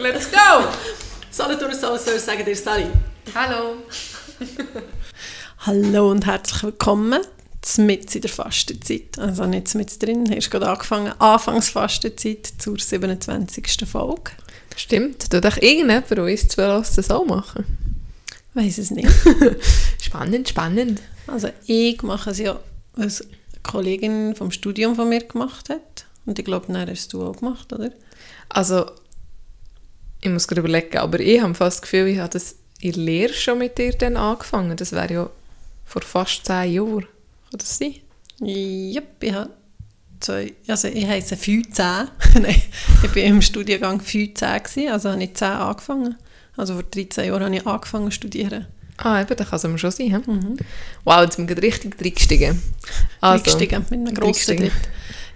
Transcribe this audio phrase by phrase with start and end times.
[0.00, 0.64] Let's go!
[1.30, 2.86] Solothurn Soul sagen dir Sally.
[3.34, 3.82] Hallo.
[5.58, 7.20] Hallo und herzlich willkommen
[7.76, 9.18] mit in der Fastenzeit.
[9.18, 11.12] Also nicht mit drin, hast gerade angefangen.
[11.18, 13.86] Anfangsfastenzeit zur 27.
[13.86, 14.30] Folge.
[14.74, 15.30] Stimmt.
[15.34, 17.66] Du doch irgendjemand von uns zu verlassen so machen?
[18.54, 19.10] Weiß es nicht.
[20.00, 21.02] spannend, spannend.
[21.26, 22.58] Also ich mache es ja,
[22.94, 23.30] was eine
[23.62, 26.06] Kollegin vom Studium von mir gemacht hat.
[26.24, 27.90] Und ich glaube, dann hast du auch gemacht, oder?
[28.48, 28.86] Also,
[30.20, 33.02] ich muss gerade überlegen, aber ich habe fast das Gefühl, ich habe das in der
[33.02, 34.76] Lehre schon mit dir dann angefangen.
[34.76, 35.30] Das wäre ja
[35.84, 37.06] vor fast zehn Jahren.
[37.50, 37.94] Kann das sein?
[38.40, 39.50] Ja, ich habe
[40.20, 41.84] zwei, also ich heisse 15.
[42.34, 42.62] Nein,
[43.02, 46.16] ich war im Studiengang 15 gewesen, also habe ich 10 angefangen.
[46.56, 48.66] Also vor 13 Jahren habe ich angefangen zu studieren.
[48.98, 50.22] Ah, eben, da kann es schon sein.
[50.26, 50.56] Mhm.
[51.04, 52.62] Wow, jetzt sind wir richtig reingestiegen.
[53.20, 54.72] Also, reingestiegen mit einem grossen Tritt.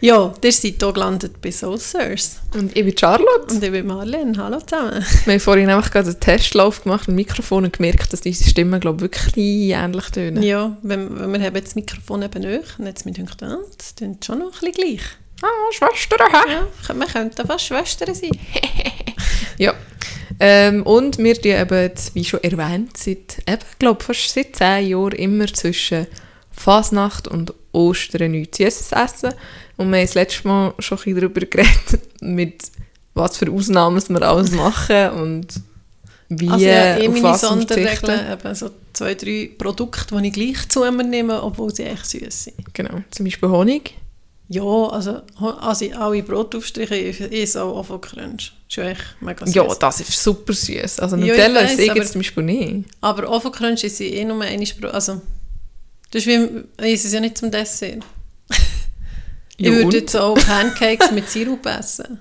[0.05, 2.37] Ja, ihr seid hier gelandet bei Soul Sirs.
[2.53, 3.55] Und ich bin Charlotte.
[3.55, 4.37] Und ich bin Marlene.
[4.37, 5.03] Hallo zusammen.
[5.25, 8.81] Wir haben vorhin einfach gerade einen Testlauf gemacht mit Mikrofon und gemerkt, dass diese Stimmen,
[8.81, 10.43] glaube wirklich ähnlich tönen.
[10.43, 13.95] Ja, wenn, wenn wir haben das Mikrofon eben nicht und jetzt mir gedacht, ah, das
[13.95, 15.01] klingt schon noch ein bisschen gleich.
[15.41, 16.53] Ah, Schwestern, hä?
[16.53, 18.39] Ja, wir könnten fast Schwestern sein.
[19.57, 19.73] ja.
[20.39, 25.13] Ähm, und wir die eben, wie schon erwähnt, seit, eben, glaube fast seit zehn Jahren
[25.13, 26.09] immer zwischen
[26.53, 29.35] Fasnacht und Ostern nichts Süßes essen.
[29.77, 32.63] Und wir haben das letzte Mal schon ein darüber geredet, mit
[33.15, 35.47] was für Ausnahmen wir alles machen und
[36.29, 40.81] wie, also ja, eh meine Sonderregeln, eben so zwei, drei Produkte, die ich gleich zu
[40.81, 42.75] mir nehme, obwohl sie echt süß sind.
[42.75, 43.95] Genau, zum Beispiel Honig.
[44.49, 48.53] Ja, also, also alle Brotaufstriche, ich auch von Crunch.
[48.69, 49.55] Das ist echt mega süß.
[49.55, 51.01] Ja, das ist super süß.
[51.01, 52.89] Also Nutella ja, ich weiss, zum Beispiel nicht.
[53.01, 55.21] Aber Ovo Crunch ist eh nur eine Spro also
[56.11, 58.05] das ist wie, ist es ja nicht zum Dessert.
[59.57, 62.19] Ich würde jetzt auch Pancakes mit Sirup essen.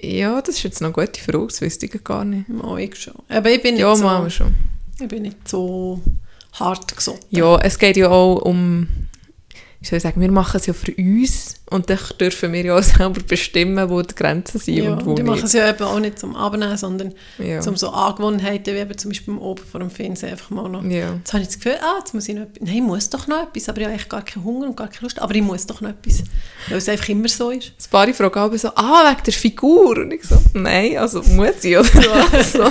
[0.00, 2.48] Ja, das ist jetzt noch eine gute Frage, das wüsste ich gar nicht.
[2.48, 3.14] Mal ich schon.
[3.28, 4.30] Aber ich bin nicht ja, so...
[4.30, 4.54] schon.
[5.00, 6.00] Ich bin nicht so
[6.52, 7.20] hart gesund.
[7.30, 8.88] Ja, es geht ja auch um
[9.82, 12.82] ich soll sagen, wir machen es ja für uns und dann dürfen wir ja auch
[12.82, 15.98] selber bestimmen, wo die Grenzen sind ja, und wo die machen es ja eben auch
[15.98, 17.60] nicht zum Abnehmen, sondern ja.
[17.60, 20.84] zum so Angewohnheiten, wie eben zum Beispiel beim Oben vor dem Fernsehen einfach mal noch.
[20.84, 21.14] Ja.
[21.14, 23.26] Jetzt habe ich das Gefühl, ah, jetzt muss ich noch etwas, nein, ich muss doch
[23.26, 25.42] noch etwas, aber ich habe eigentlich gar keinen Hunger und gar keine Lust, aber ich
[25.42, 26.22] muss doch noch etwas,
[26.68, 27.72] weil es einfach immer so ist.
[27.76, 31.64] Das paar fragen aber so, ah, wegen der Figur und ich so, nein, also muss
[31.64, 32.62] ich oder so.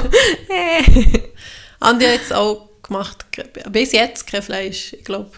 [1.82, 3.26] Andi hat jetzt auch gemacht.
[3.72, 5.32] Bis jetzt kein Fleisch, ich glaube.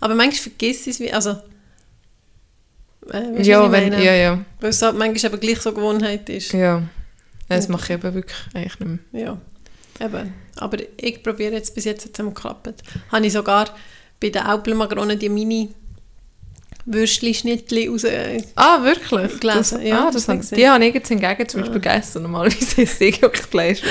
[0.00, 1.36] aber manchmal vergisst ich es, also...
[3.12, 4.44] Äh, ja, wenn, ja, ja.
[4.60, 6.52] Weil es halt manchmal eben gleich so Gewohnheit ist.
[6.52, 6.82] Ja,
[7.48, 9.38] das mache ich eben wirklich eigentlich nicht mehr.
[10.00, 10.34] Ja, eben.
[10.56, 12.74] Aber ich probiere jetzt, bis jetzt hat es geklappt.
[13.10, 13.74] Habe ich sogar
[14.20, 15.70] bei den Alpelmagronen die Mini
[16.86, 18.04] Würstli-Schnittli raus.
[18.04, 19.40] Äh, ah, wirklich?
[19.40, 19.78] Gelesen.
[19.78, 21.94] Das, ja, ah, das haben, die habe ich jetzt hingegen zum Beispiel ah.
[21.94, 22.22] gegessen.
[22.22, 23.82] Normalerweise esse ich auch Fleisch.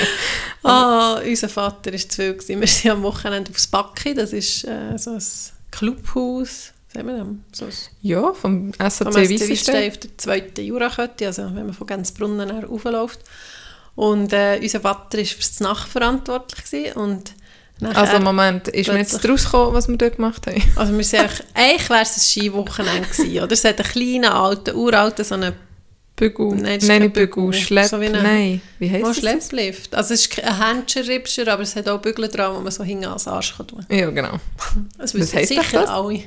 [0.62, 2.34] ah, unser Vater war zu viel.
[2.34, 2.60] Gewesen.
[2.60, 4.14] Wir sind am Wochenende aufs Backi.
[4.14, 5.22] Das ist äh, so ein
[5.70, 6.72] Clubhaus.
[6.92, 7.58] Sagen wir das?
[7.58, 9.90] So ja, vom SAC Weissenstein.
[9.90, 13.20] auf der zweiten Jurakette, also wenn man von Gänzbrunnen raufläuft.
[13.94, 17.34] Und äh, unser Vater war für das Nacht verantwortlich und
[17.82, 20.62] also Moment, ist mir jetzt rausgekommen, was wir dort gemacht haben?
[20.76, 21.20] Also wir sind
[21.54, 23.52] eigentlich, wäre es ein Skiwochenende gewesen, oder?
[23.52, 25.52] Es hat einen kleinen, alten, uralten, so einen
[26.16, 26.54] Bügel.
[26.54, 29.16] Nein, Nein nicht Bügel, Schlepp, so Nein, wie heisst das?
[29.16, 29.94] Schlepplift.
[29.94, 33.06] Also es ist ein Händchen-Ripscher, aber es hat auch Bügel dran, wo man so hinten
[33.06, 34.38] als Arsch kann tun Ja, genau.
[34.98, 35.88] Das was heisst sicher das?
[35.90, 36.22] alle.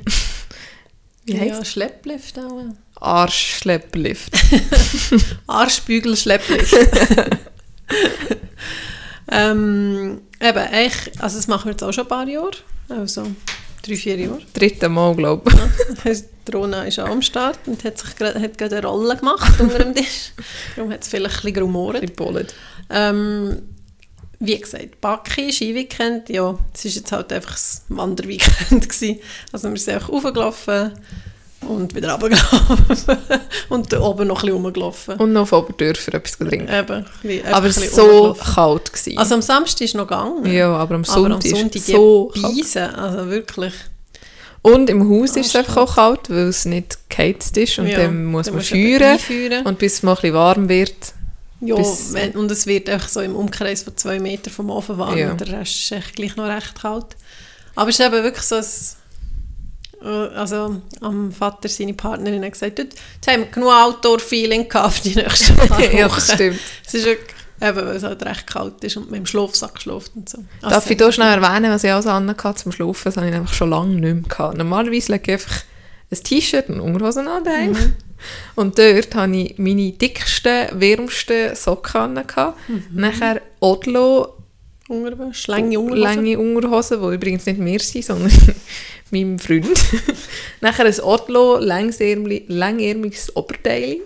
[1.26, 2.64] wie heisst Ja, Schlepplift auch.
[2.96, 4.34] Arschschlepplift.
[5.48, 6.74] Arschbügel-Schlepplift.
[9.32, 12.52] ähm, Eben, eigentlich, also das machen wir jetzt auch schon ein paar Jahre,
[12.90, 13.24] also
[13.82, 14.42] drei, vier Jahre.
[14.54, 16.06] Dritte Mal, glaube ich.
[16.06, 16.12] Ja,
[16.54, 19.80] Rona ist auch am Start und hat sich grad, hat gerade eine Rolle gemacht unter
[19.80, 20.32] dem Tisch.
[20.76, 22.54] Darum hat es vielleicht ein bisschen gerumort.
[22.90, 23.62] Ähm,
[24.40, 28.90] wie gesagt, Backi, Skiweekend, ja, es war jetzt halt einfach ein Wanderweekend.
[28.90, 29.20] Gewesen.
[29.52, 30.92] Also wir sind einfach raufgelaufen,
[31.68, 33.18] und wieder runtergelaufen
[33.70, 35.16] und da oben noch ein bisschen rumgelaufen.
[35.16, 36.68] Und noch auf Oberdörfer etwas trinken.
[36.72, 37.06] Eben,
[37.52, 38.92] aber es war so kalt.
[38.94, 39.18] Gewesen.
[39.18, 40.46] Also am Samstag ist es noch gegangen.
[40.46, 43.74] Ja, aber am Sonntag, aber am Sonntag ist es so Beise, also wirklich.
[44.62, 47.88] Und im Haus oh, ist es einfach auch kalt, weil es nicht geheizt ist und
[47.88, 49.20] ja, dann muss dann man führen
[49.64, 51.14] und bis es mal ein bisschen warm wird.
[51.62, 51.76] Ja,
[52.12, 55.32] wenn, und es wird einfach so im Umkreis von zwei Metern vom Ofen warm ja.
[55.32, 57.16] und der Rest ist echt gleich noch recht kalt.
[57.76, 58.66] Aber es ist eben wirklich so ein
[60.02, 62.98] also am Vater seine Partnerin hat gesagt, jetzt
[63.28, 65.98] haben wir genug Outdoor-Feeling für die nächsten paar Wochen.
[65.98, 66.60] ja, das stimmt.
[66.86, 70.12] Es ist wirklich, eben, weil es halt recht kalt ist und mit dem Schlafsack geschlafen
[70.16, 70.38] und so.
[70.62, 73.04] Also Darf ich hier schnell erwähnen, was ich alles anhatte zum Schlafen?
[73.06, 74.58] Das habe ich einfach schon lange nicht mehr gehabt.
[74.58, 75.64] Normalerweise lege ich einfach
[76.12, 77.72] ein T-Shirt und Unterhosen an daheim.
[77.72, 77.96] Mhm.
[78.56, 82.54] Und dort hatte ich meine dicksten, wärmsten Socken an.
[82.68, 82.84] Mhm.
[82.92, 84.36] Nachher Odlo
[84.88, 86.04] Unterwäsche, lange Unterhosen.
[86.04, 88.32] Lange Unterhosen, die übrigens nicht mehr sind, sondern
[89.12, 89.68] meinem Freund.
[90.62, 93.98] Nachher ein Odlo, längärmiges Oberteil.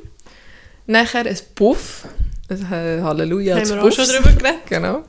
[0.88, 2.06] Nachher ein Puff,
[2.50, 4.60] ein Halleluja, Haben wir auch schon darüber geredet.
[4.70, 5.04] Genau.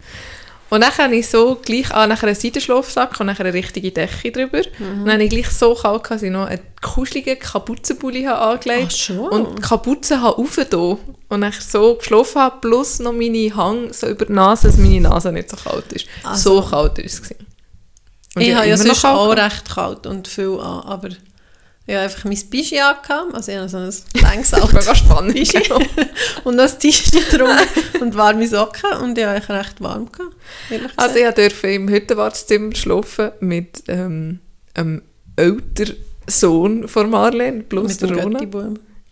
[0.71, 4.31] Und dann habe ich so gleich an, nachher einen Seitenschlafsack und nachher eine richtige Decke
[4.31, 4.63] drüber.
[4.79, 5.01] Mhm.
[5.01, 9.19] Und dann habe ich gleich so kalt, dass ich noch einen kuscheligen Kapuzenpulli angelegt schon.
[9.19, 10.99] und die Kapuze habe aufgetan.
[11.29, 15.01] Und dann so geschlafen habe, plus noch meine Hang so über die Nase, dass meine
[15.01, 16.07] Nase nicht so kalt ist.
[16.23, 17.21] Also, so kalt war es.
[18.35, 21.09] Und ich habe ja sonst auch recht kalt und viel an, aber
[21.87, 23.93] ich habe einfach mein Bischi angehabt, also ich habe so ein
[24.23, 24.51] längs
[24.99, 25.35] spannend.
[25.35, 25.59] Bischi
[26.45, 27.51] und noch ein T-Shirt drum
[28.01, 30.37] und warme Socken und ich habe recht warm gehabt,
[30.97, 34.39] Also ich durfte im Hüttenwartezimmer schlafen mit ähm,
[34.75, 35.03] einem
[35.35, 35.97] älteren
[36.29, 38.41] Sohn von Marlene plus mit der Rona.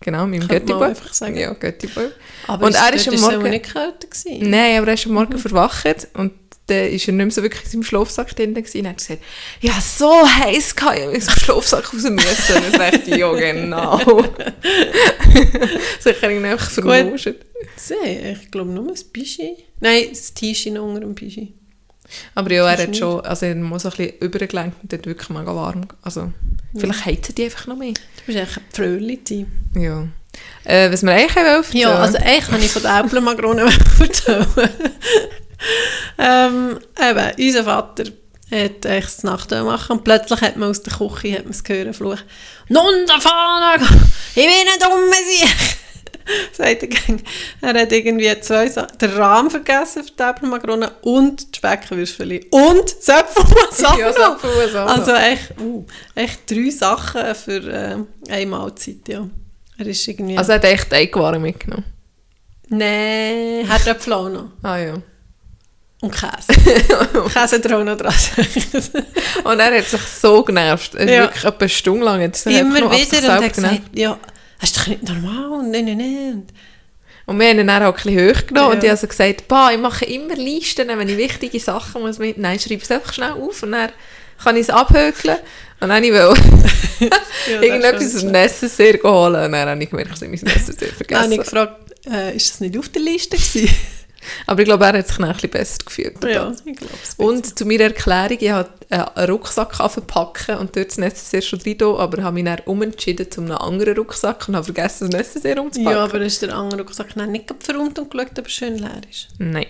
[0.01, 0.87] Genau, mit dem Göttiboy.
[0.87, 1.35] einfach sagen.
[1.35, 2.07] Ja, Göttiboy.
[2.47, 3.49] Aber und ist, er ist am Morgen...
[3.49, 4.49] nicht gewesen?
[4.49, 5.39] Nein, aber er ist am Morgen mhm.
[5.39, 6.31] verwacht und
[6.69, 8.79] dann war er nicht mehr so wirklich in seinem Schlafsack drin gewesen.
[8.79, 9.21] Und hat gesagt,
[9.61, 12.55] ja, so heiß kann ich aus dem Schlafsack raus müssen.
[12.55, 13.99] Und ich dachte, ja, genau.
[15.99, 17.35] so ich ihn einfach vermuschen.
[18.05, 19.55] Ich glaube nur ein Bischi.
[19.79, 21.53] Nein, das T-Shirt unter dem Bischi.
[22.35, 25.55] Aber ja, er hat schon, also er muss ein bisschen übergelenkt und dort wirklich mega
[25.55, 25.87] warm.
[26.01, 26.31] Also, ja.
[26.79, 27.93] vielleicht heizen die einfach noch mehr.
[27.93, 29.45] Du bist eigentlich ein Fröhlich.
[29.75, 30.07] Ja.
[30.63, 33.61] Äh, was wir eigentlich haben Ja, also eigentlich habe ich von der Äpfelmakrone
[33.99, 34.47] erzählen.
[36.17, 38.03] ähm, eben, unser Vater
[38.51, 41.63] hat echt das Nacht machen und plötzlich hat man aus der Küche hat man es
[41.63, 42.17] gehört, Fluch.
[42.67, 43.87] «Nun davon,
[44.35, 45.79] ich bin ein dummer Sieg!»
[46.51, 47.23] sagt er gang.
[47.61, 52.89] Er hat irgendwie zwei Sachen, den Rahmen vergessen für die Äpfelmakrone und die Speckwürfel und
[52.89, 53.97] Söpfelmasala.
[53.97, 55.85] Ja, Also echt, uh,
[56.15, 57.97] echt drei Sachen für äh,
[58.31, 59.27] eine Mahlzeit, ja.
[59.77, 60.37] Er ist irgendwie...
[60.37, 61.85] Also er hat echt Eigwaren mitgenommen?
[62.67, 64.51] Nein, hat er auch noch.
[64.61, 65.01] Ah ja.
[66.01, 66.53] Und Käse.
[67.33, 68.13] Käse dran noch dran.
[69.43, 70.93] und er hat sich so genervt.
[70.93, 71.05] Ja.
[71.05, 72.21] Wirklich etwa eine Stunde lang.
[72.21, 74.17] Jetzt Immer wieder und hat gesagt, ja,
[74.61, 75.63] das ist doch nicht normal.
[75.69, 76.47] Nein, nein, nein.
[77.25, 78.75] Und wir haben ihn dann auch ein bisschen hochgenommen ja.
[78.75, 82.41] und ich habe also gesagt, ich mache immer Listen, wenn ich wichtige Sachen muss mitnehmen
[82.41, 83.91] Nein, schreibe es einfach schnell auf und dann
[84.43, 85.37] kann ich es abhökeln.
[85.79, 86.31] Und dann ich ja,
[87.61, 91.07] irgendetwas Necessaire holen und dann habe ich gemerkt, dass ich mein Necessaire vergessen habe.
[91.07, 93.69] Dann habe ich gefragt, äh, ist das nicht auf der Liste gewesen?
[94.45, 96.23] Aber ich glaube, er hat sich ein bisschen besser gefühlt.
[96.23, 100.97] Ja, ich glaube Und zu meiner Erklärung, ich habe einen Rucksack verpacken und dort das
[100.97, 105.09] Necessaire schon drin, aber habe mich dann umentschieden zu einem anderen Rucksack und habe vergessen,
[105.09, 105.97] das Necessaire umzupacken.
[105.97, 109.29] Ja, aber ist der andere Rucksack nicht verrundet und geschaut, ob er schön leer ist?
[109.37, 109.67] Nein.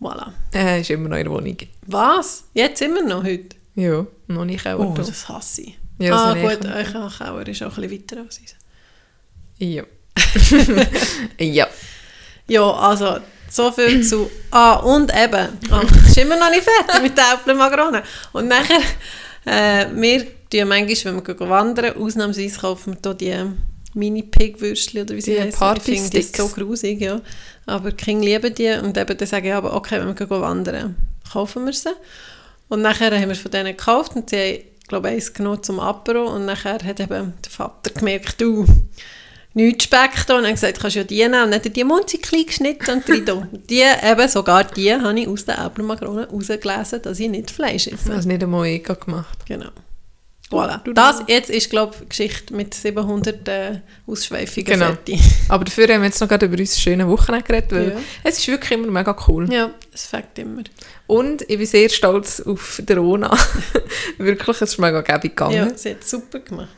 [0.00, 0.32] Voilà.
[0.52, 1.56] Er ist immer noch in der Wohnung.
[1.86, 2.44] Was?
[2.52, 3.56] Jetzt immer noch heute?
[3.74, 4.78] Ja, noch nicht auch.
[4.78, 5.78] Oh, das hasse ich.
[5.98, 8.54] Ja, ah, gut, euer Kauer ist auch ein bisschen weiter als uns.
[9.58, 9.84] Ja.
[11.38, 11.66] ja.
[12.48, 13.18] Ja, also
[13.50, 14.30] so viel zu.
[14.50, 18.02] Ah, und eben, oh, ist immer noch nicht fertig mit den Äpfelmagronen.
[18.32, 18.80] Und nachher,
[19.44, 25.20] äh, wir tun manchmal, wenn wir wandern, ausnahmsweise kaufen wir hier die Mini-Pig-Würstchen oder wie
[25.20, 25.76] sie heißen.
[25.76, 27.20] Ich finde die so grusig, ja.
[27.66, 30.96] Aber die Kinder lieben die und eben dann sage ich aber, okay, wenn wir wandern,
[31.32, 31.90] kaufen wir sie.
[32.68, 35.80] Und nachher haben wir von denen gekauft und sie haben, glaube ich, eins genommen zum
[35.80, 38.66] Apero und nachher hat eben der Vater gemerkt, du,
[39.56, 40.36] nichts Speck da.
[40.36, 41.34] Und dann gesagt, kannst du ja die nehmen.
[41.34, 43.48] Und dann hat er die Munzi klein geschnitten und drin da.
[43.70, 48.10] Die, eben, sogar die habe ich aus den Äpfelmakronen herausgelesen, dass ich nicht Fleisch esse.
[48.10, 49.38] Das nicht einmal ich gemacht.
[49.46, 49.70] Genau.
[50.48, 50.80] Voilà.
[50.94, 54.86] Das jetzt ist, glaube ich, Geschichte mit 700 äh, Ausschweifungen genau.
[54.86, 55.20] fertig.
[55.48, 57.96] Aber dafür haben wir jetzt noch gerade über unser schönes Wochenende geredet, weil ja.
[58.22, 59.52] es ist wirklich immer mega cool.
[59.52, 60.62] Ja, es fängt immer.
[61.08, 63.36] Und ich bin sehr stolz auf die Rona.
[64.18, 65.56] wirklich, es ist mega gäbig gegangen.
[65.56, 66.68] Ja, sie hat super gemacht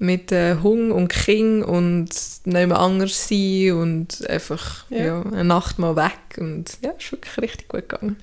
[0.00, 5.04] mit äh, Hung und King und nicht mehr anders sein und einfach ja.
[5.04, 5.22] ja.
[5.22, 8.16] eine Nacht mal weg und ja, ist wirklich richtig gut gegangen.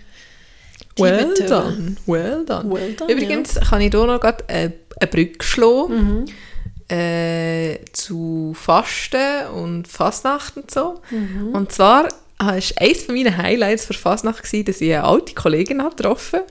[0.98, 1.96] Well done.
[2.08, 2.74] well done.
[2.74, 3.14] Well done.
[3.14, 3.62] Übrigens ja.
[3.62, 6.26] kann ich hier noch gerade eine, eine Brücke schlagen
[6.90, 6.96] mhm.
[6.96, 11.00] äh, zu Fasten und Fastnacht und so.
[11.12, 11.50] Mhm.
[11.54, 12.06] Und zwar
[12.40, 16.48] war eines meiner Highlights für Fastnacht, gewesen, dass ich eine alte Kollegin getroffen habe,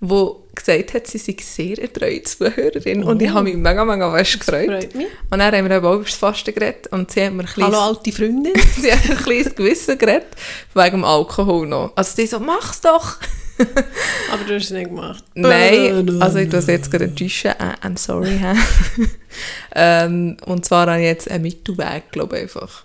[0.00, 3.10] die gesagt hat, sie sei sehr erfreut Zuhörerin oh.
[3.10, 4.88] und ich habe mich mega, mega fest gefreut.
[4.94, 7.46] Und dann haben wir eben auch über das Fasten geredet und sie hat mir ein
[7.46, 8.52] kleines, Hallo alte Freundin.
[8.80, 10.28] sie hat ein kleines Gewissen geredet,
[10.74, 11.92] wegen dem Alkohol noch.
[11.96, 13.16] Also sie so, mach's doch.
[14.32, 15.24] Aber du hast es nicht gemacht.
[15.34, 17.52] Nein, also ich tue es jetzt gerade enttäuschen.
[17.60, 18.40] Uh, I'm sorry.
[19.74, 22.84] ähm, und zwar habe ich jetzt einen Mittelweg, glaube ich einfach.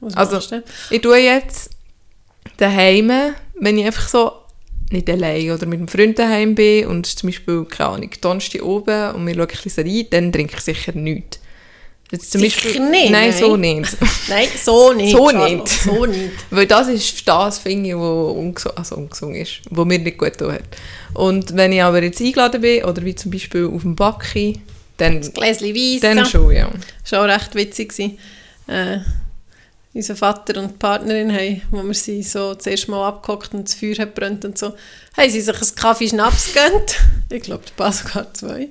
[0.00, 1.70] Was also, ich tue jetzt
[2.56, 3.12] daheim,
[3.60, 4.32] wenn ich einfach so
[4.90, 9.14] nicht allein oder mit einem Freund daheim bin und zum Beispiel, keine Ahnung, Donnerstag oben
[9.14, 11.40] und wir schauen ein bisschen rein, dann trinke ich sicher nichts.
[12.10, 13.10] Jetzt zum sicher Beispiel, nicht?
[13.10, 13.96] Nein, so nicht.
[14.28, 15.14] nein, so nicht.
[15.14, 15.68] So nicht.
[15.68, 16.32] So nicht.
[16.50, 20.38] Weil das ist das, finde ich, was ungesund, also ungesund ist, was mir nicht gut
[20.38, 20.62] tut.
[21.12, 24.58] Und wenn ich aber jetzt eingeladen bin, oder wie zum Beispiel auf dem Backi,
[24.96, 25.20] dann...
[25.20, 26.00] Das Gläschen Weiss.
[26.00, 26.70] Dann schon, ja.
[27.04, 27.92] Schon recht witzig
[28.66, 28.98] Äh,
[29.94, 33.74] unser Vater und die Partnerin haben, wo wir sie so zuerst mal abgehockt und das
[33.74, 34.74] Feuer hat brennt und so,
[35.16, 36.96] haben sie sich einen Kaffee Schnaps gegönnt.
[37.30, 38.70] Ich glaube, der Pass sogar zwei.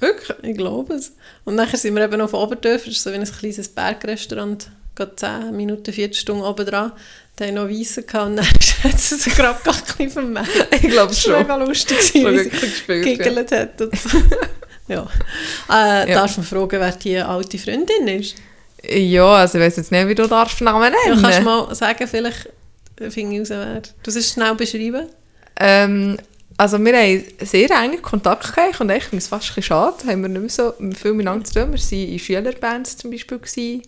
[0.00, 0.36] Wirklich?
[0.42, 1.12] Ich glaube es.
[1.44, 5.14] Und nachher sind wir eben auf Oberdörfer, das ist so wie ein kleines Bergrestaurant, gerade
[5.14, 6.90] 10 Minuten, 40 Stunden oben dran.
[7.36, 10.50] Da haben noch Weisse gehabt und dann hat sie sich gerade gar nicht vermerkt.
[10.72, 11.32] Ich glaube schon.
[11.32, 12.50] Das war mega lustig, wie sie
[13.52, 13.80] hat.
[13.80, 14.18] Und so.
[14.88, 15.08] ja.
[15.70, 16.14] Äh, ja.
[16.14, 18.34] Darf man fragen, wer die alte Freundin ist?
[18.88, 21.16] Ja, also ich weiß jetzt nicht, wie du darfst Namen nennen.
[21.16, 22.48] Ja, kannst du mal sagen, vielleicht
[23.10, 23.82] finde ich raus, wer.
[24.02, 25.08] Du es schnell beschreiben?
[25.56, 26.18] Ähm,
[26.56, 30.28] also wir haben sehr engen Kontakt gehabt und echt, es fast ein schade, haben wir
[30.28, 31.72] nicht mehr so viel miteinander zu tun.
[31.72, 33.82] Wir waren in Schülerbands zum Beispiel, gewesen.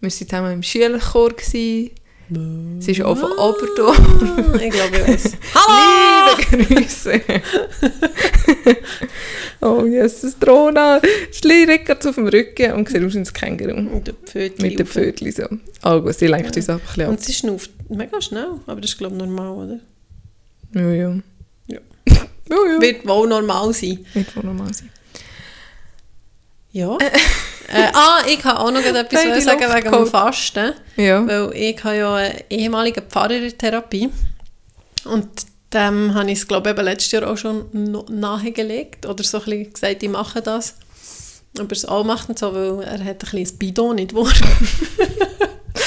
[0.00, 1.90] wir waren zusammen im Schülerchor, gewesen.
[2.78, 3.98] Sie ist auch von Oberdorf.
[4.60, 5.36] ich glaube, ich weiß.
[5.54, 6.36] Hallo!
[6.52, 7.20] Liebe Grüße!
[9.60, 11.02] oh, Jesus, Drona!
[11.32, 13.76] Schliert gerade auf dem Rücken und sieht aus ein Känguru.
[13.76, 14.66] Mit den Pfötchen.
[14.66, 16.00] Mit den Pfötchen so.
[16.00, 16.60] Gut, sie lenkt ja.
[16.60, 19.50] uns einfach ein bisschen Und sie schnauft mega schnell, aber das ist glaube ich normal,
[19.50, 19.80] oder?
[20.72, 21.14] Ja, ja.
[21.66, 21.80] Ja.
[22.06, 22.80] ja, ja.
[22.80, 24.04] Wird wohl normal sein.
[24.14, 24.90] Wird wohl normal sein.
[26.74, 26.98] Ja.
[27.68, 30.72] äh, ah, ich kann auch noch etwas hey, sagen wegen dem Fasten.
[30.96, 31.24] Ja.
[31.24, 34.10] Weil ich habe ja einen ehemaligen Pfarrer in Therapie.
[35.04, 35.28] Und
[35.72, 37.70] dem habe ich es, glaube ich, letztes Jahr auch schon
[38.08, 39.06] nahegelegt.
[39.06, 40.74] Oder so ein bisschen gesagt, ich mache das.
[41.56, 44.26] Aber es auch macht und so, weil er hat ein bisschen Bidon nicht wahr.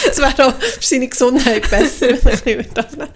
[0.12, 3.10] Es wäre auch für seine Gesundheit besser, wenn ich das nehmen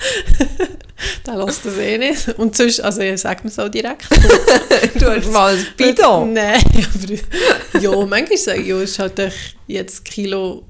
[1.26, 2.30] Der lässt das eh nicht.
[2.38, 4.08] Und sonst, also ich sage mir so direkt.
[5.00, 6.34] du hast mal ein Bidon?
[6.34, 6.62] Nein,
[6.94, 9.34] aber ja, manchmal sage ich, ja, es ist halt
[9.68, 10.64] jetzt Kilo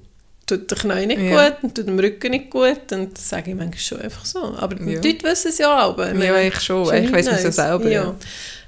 [0.46, 1.50] tut den Knien nicht ja.
[1.50, 4.40] gut und tut dem Rücken nicht gut und das sage ich manchmal schon einfach so.
[4.58, 5.00] Aber ja.
[5.00, 5.98] die Leute wissen es ja auch.
[5.98, 6.94] Ja, ich schon.
[6.94, 7.90] Ich weiß es ja selber.
[7.90, 8.04] Ja.
[8.04, 8.16] ja.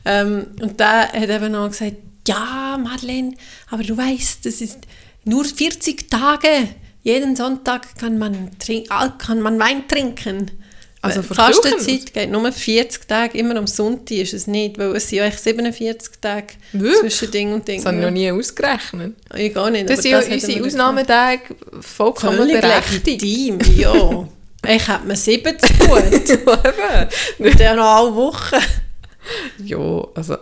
[0.06, 3.36] Ähm, und der hat eben noch gesagt, ja, Madeleine,
[3.70, 4.80] aber du weißt, das ist
[5.26, 6.48] nur 40 Tage
[7.04, 8.52] jeden Sonntag kann man,
[9.18, 10.52] kann man Wein trinken.
[11.02, 15.10] Also die Fastenzeit geht nur 40 Tage, immer am Sonntag ist es nicht, weil es
[15.10, 17.00] sind ja 47 Tage Wirklich?
[17.00, 17.80] zwischen Ding und Ding.
[17.80, 19.14] Das habe ich noch nie ausgerechnet.
[19.36, 19.90] Ich gar nicht.
[19.90, 21.42] Das sind ja unsere Ausnahmetage
[21.82, 23.22] vollkommen Völlig berechtigt.
[23.22, 24.30] legitim, ja.
[24.66, 26.48] ich hätte mir 70 gut.
[27.38, 28.56] Mit der noch alle Wochen.
[29.66, 30.38] ja, also...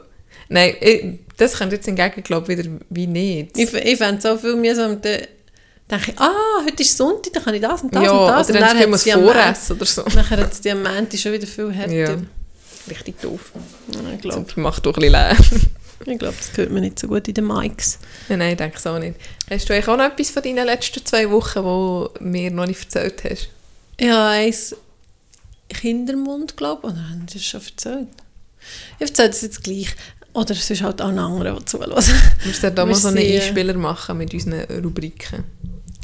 [0.48, 1.06] Nein, ich,
[1.38, 3.58] das könnte jetzt hingegen, glaube ich, wieder wie nicht.
[3.58, 5.01] Ich, ich fände es so viel mühsam,
[5.92, 8.50] denke ich, ah, heute ist Sonntag, dann kann ich das und das ja, und das.
[8.50, 10.02] Oder und dann wir es voressen oder so.
[10.16, 11.94] Nachher hat es die am schon wieder viel härter.
[11.94, 12.18] Ja.
[12.90, 13.52] Richtig doof.
[13.94, 14.46] Ja, ich glaube.
[14.56, 15.36] Macht doch ein bisschen leer.
[16.14, 18.00] ich glaube, das gehört mir nicht so gut in den Mics.
[18.30, 19.16] Ja, nein, ich denke es auch nicht.
[19.50, 22.82] Hast du eigentlich auch noch etwas von deinen letzten zwei Wochen, wo mir noch nicht
[22.82, 23.50] erzählt hast?
[24.00, 24.76] Ja, eins
[25.70, 26.94] Kindermund, glaube ich.
[26.94, 28.08] Oder haben Sie das schon erzählt?
[29.00, 29.96] Ich erzähle das jetzt gleich.
[30.34, 31.92] Oder es ist halt auch ein anderer, der zuhört.
[32.44, 35.44] Wir sollten da mal so einen Einspieler machen mit unseren Rubriken.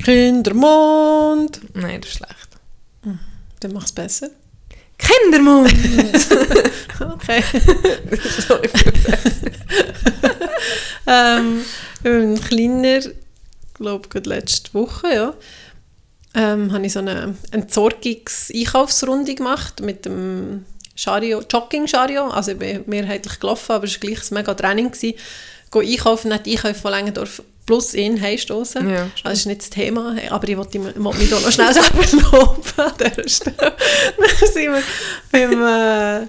[0.04, 1.62] Kindermond.
[1.74, 2.50] Nein, das ist schlecht.
[3.04, 3.20] Hm,
[3.60, 4.30] dann es besser.
[4.98, 5.74] Kindermond!
[7.14, 7.44] okay.
[8.48, 8.94] Sorry für
[11.08, 11.64] ähm,
[12.04, 13.14] Ein kleiner, ich
[13.76, 15.34] glaube gerade letzte Woche, ja,
[16.34, 22.34] ähm, habe ich so eine Entsorgungs-Einkaufsrunde gemacht mit dem Chariot, Jogging-Chariot.
[22.34, 24.92] Also ich bin mehrheitlich gelaufen, aber es war gleich ein mega Training.
[24.92, 25.18] Gewesen.
[25.70, 28.90] Go einkaufen, nicht Einkäufe von Längendorf plus in heimstoßen.
[28.90, 32.62] Ja, das ist nicht das Thema, aber ich wollte, mich da noch schnell selber loben
[32.78, 33.56] an dieser Stelle.
[34.18, 34.84] Dann sind wir
[35.32, 36.28] beim äh,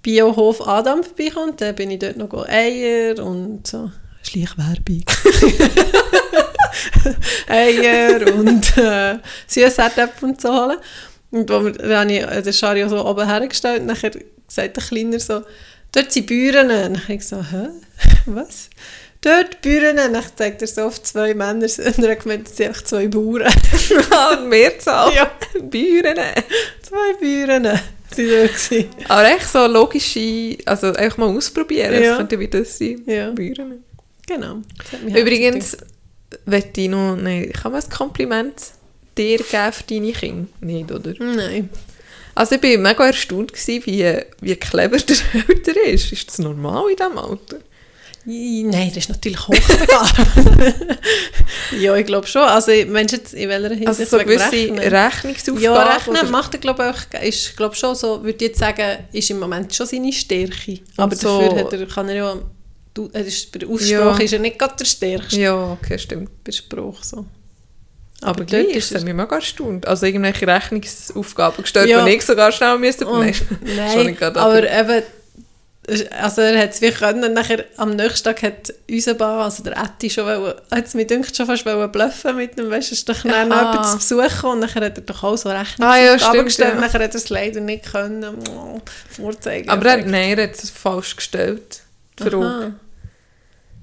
[0.00, 3.90] Biohof Adam vorbeigekommen, dann bin ich dort noch Eier und so.
[4.22, 5.02] Schleichwerbung.
[7.48, 10.78] Eier und äh, Süßerdäpfel und so holen.
[11.30, 14.12] Und wo wir, dann habe ich den Schario so oben hergestellt und nachher
[14.46, 15.42] sagt der Kleiner so,
[15.92, 16.70] dort sind Büren.
[16.70, 17.68] Und dann habe ich so, hä?
[18.26, 18.70] Was?
[19.24, 19.96] Dort Büren.
[19.96, 23.52] Dann zeigt er so auf zwei Männer und er gemeint, es sind einfach zwei Bauern.
[24.10, 25.14] ah, Mehrzahl.
[25.14, 25.30] Ja.
[25.62, 26.18] Büren.
[26.82, 27.80] Zwei Büren.
[28.14, 32.10] Sie dort Aber echt so logische, also einfach mal ausprobieren, ja.
[32.10, 33.02] das könnte wie das sein.
[33.06, 33.30] Ja.
[33.30, 33.82] Büren.
[34.26, 34.58] Genau.
[35.08, 35.76] Übrigens,
[36.44, 38.54] möchte ich noch, nein, kann man ein Kompliment
[39.16, 40.48] dir geben für deine Kinder?
[40.60, 41.14] Nicht, oder?
[41.18, 41.70] Nein.
[42.34, 45.16] Also ich war mega erstaunt, gewesen, wie, wie clever der
[45.48, 46.12] Älter ist.
[46.12, 47.58] Ist das normal in diesem Alter?
[48.26, 50.14] Nein, das ist natürlich hochbegabt.
[51.78, 52.42] ja, ich glaube schon.
[52.42, 54.78] Also, Mensch, jetzt in welcher Hinsicht Also so gewisse Rechnen?
[54.78, 55.62] Rechnungsaufgaben?
[55.62, 58.98] Ja, Rechnen oder- macht er, glaube ich, ist, glaube schon so, würde ich jetzt sagen,
[59.12, 60.80] ist im Moment schon seine Stärke.
[60.96, 62.36] Aber so- dafür hat er, kann er ja,
[62.94, 64.24] du, er ist, bei der Aussprache Ja.
[64.24, 65.40] ist er nicht gerade der Stärkste.
[65.40, 66.30] Ja, okay, stimmt.
[66.44, 67.26] Bei Spruch so.
[68.22, 69.86] Aber dort gleich ist es mich mega erstaunt.
[69.86, 72.02] Also irgendwelche Rechnungsaufgaben gestellt, Ja.
[72.06, 73.06] die ich sogar schnell müsste.
[73.06, 73.34] Und, Nein,
[73.92, 75.02] schon nein, aber eben,
[75.86, 79.76] also er hat es wie können, nachher am nächsten Tag hat unser Bar, also der
[79.76, 83.08] Etti schon wollen, hat mir dünkt schon fast wollen bluffen mit dem, weißt du, ist
[83.08, 85.64] doch dann noch jemand zu Besuch gekommen und nachher hat er doch auch so Ah,
[85.98, 86.80] ja, stimmt, gestellt, ja.
[86.80, 89.68] nachher hat er es leider nicht können oh, vorzeigen.
[89.68, 91.82] aber er, nein, er hat es falsch gestellt.
[92.18, 92.44] Die Frage.
[92.44, 92.72] Aha.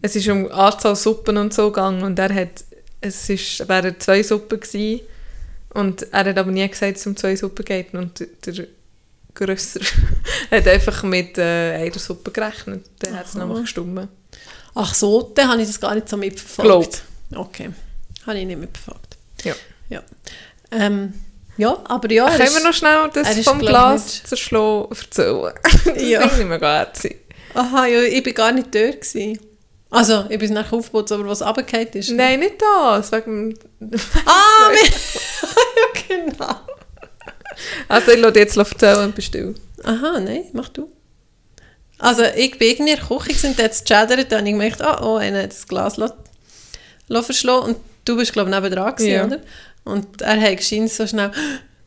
[0.01, 2.63] Es ist um Anzahl Suppen und so gegangen und er hat,
[3.01, 5.01] es ist, wären zwei Suppen gewesen
[5.73, 8.67] und er hat aber nie gesagt, dass es um zwei Suppen geht und der
[9.33, 9.79] Grösser
[10.51, 12.85] hat einfach mit äh, einer Suppe gerechnet.
[12.99, 14.07] Dann hat es nämlich gestummen.
[14.75, 17.03] Ach so, dann habe ich das gar nicht so mitverfolgt.
[17.31, 17.45] Glaub.
[17.47, 17.71] Okay,
[18.25, 19.17] habe ich nicht mitverfolgt.
[19.43, 19.53] Ja.
[19.89, 20.01] Ja,
[20.71, 21.13] ähm,
[21.57, 25.53] ja aber ja, Können ist- wir noch schnell das ist, vom Glas nicht- zerschlagen erzählen?
[25.63, 26.21] das Ja.
[26.27, 27.17] finde ich mega herzig.
[27.53, 29.01] Aha, ja, ich war gar nicht dort.
[29.01, 29.39] Gewesen.
[29.89, 32.11] Also, ich bin nachher aufgebaut, aber was runtergefallen ist.
[32.11, 33.11] Nein, nicht das.
[33.11, 33.59] Wegen
[34.25, 36.55] Ah, ja, genau.
[37.87, 39.53] Also ich lasse jetzt erzählen und bist du.
[39.83, 40.89] Aha, nein, mach du.
[41.99, 45.15] Also, ich bin irgendwie in der Küche und es gechattert, und ich gemerkt, oh, oh,
[45.17, 46.15] einer hat das Glas la-
[47.07, 49.25] la verschlagen und du bist, glaube ich, nebendran gewesen, Ja.
[49.25, 49.39] oder?
[49.83, 51.31] Und er hat geschehen so schnell,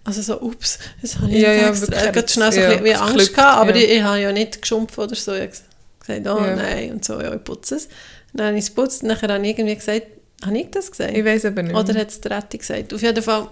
[0.05, 2.67] also so, ups, das habe ich Ja, nicht ja, extra, er hat schnell so ja,
[2.67, 3.85] ein bisschen wie Angst geklüpft, gehabt, aber ja.
[3.85, 6.57] ich, ich habe ja nicht geschumpft oder so, ich habe gesagt, oh Ja.
[6.57, 7.89] nein, und so, ja, ich putze es.
[8.33, 10.03] Dann habe ich es geputzt, und nachher habe ich irgendwie gesagt,
[10.45, 11.17] habe ich das gesagt?
[11.17, 11.75] Ich weiß aber nicht.
[11.75, 12.93] Oder hat es der Retti gesagt?
[12.95, 13.49] Auf jeden Fall,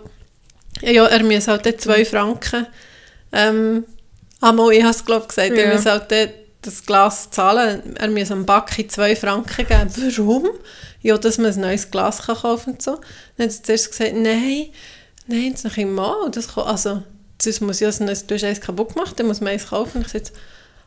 [0.80, 2.66] ja, er muss halt dort zwei Franken,
[3.32, 3.84] ähm,
[4.40, 5.74] einmal, ich habe es glaube gesagt, er Ja.
[5.74, 6.06] muss halt
[6.62, 9.90] das Glas zahlen, er muss am Backi zwei Franken geben.
[10.16, 10.48] Warum?
[11.00, 13.00] Ja, dass man ein neues Glas kann kaufen und so.
[13.36, 14.66] Dann hat sie zuerst gesagt, nein,
[15.26, 17.02] nein, jetzt noch immer, das kann, also,
[17.40, 19.98] sonst muss ich also, du hast eins kaputt gemacht, dann muss man eins kaufen.
[19.98, 20.32] Und ich sagte,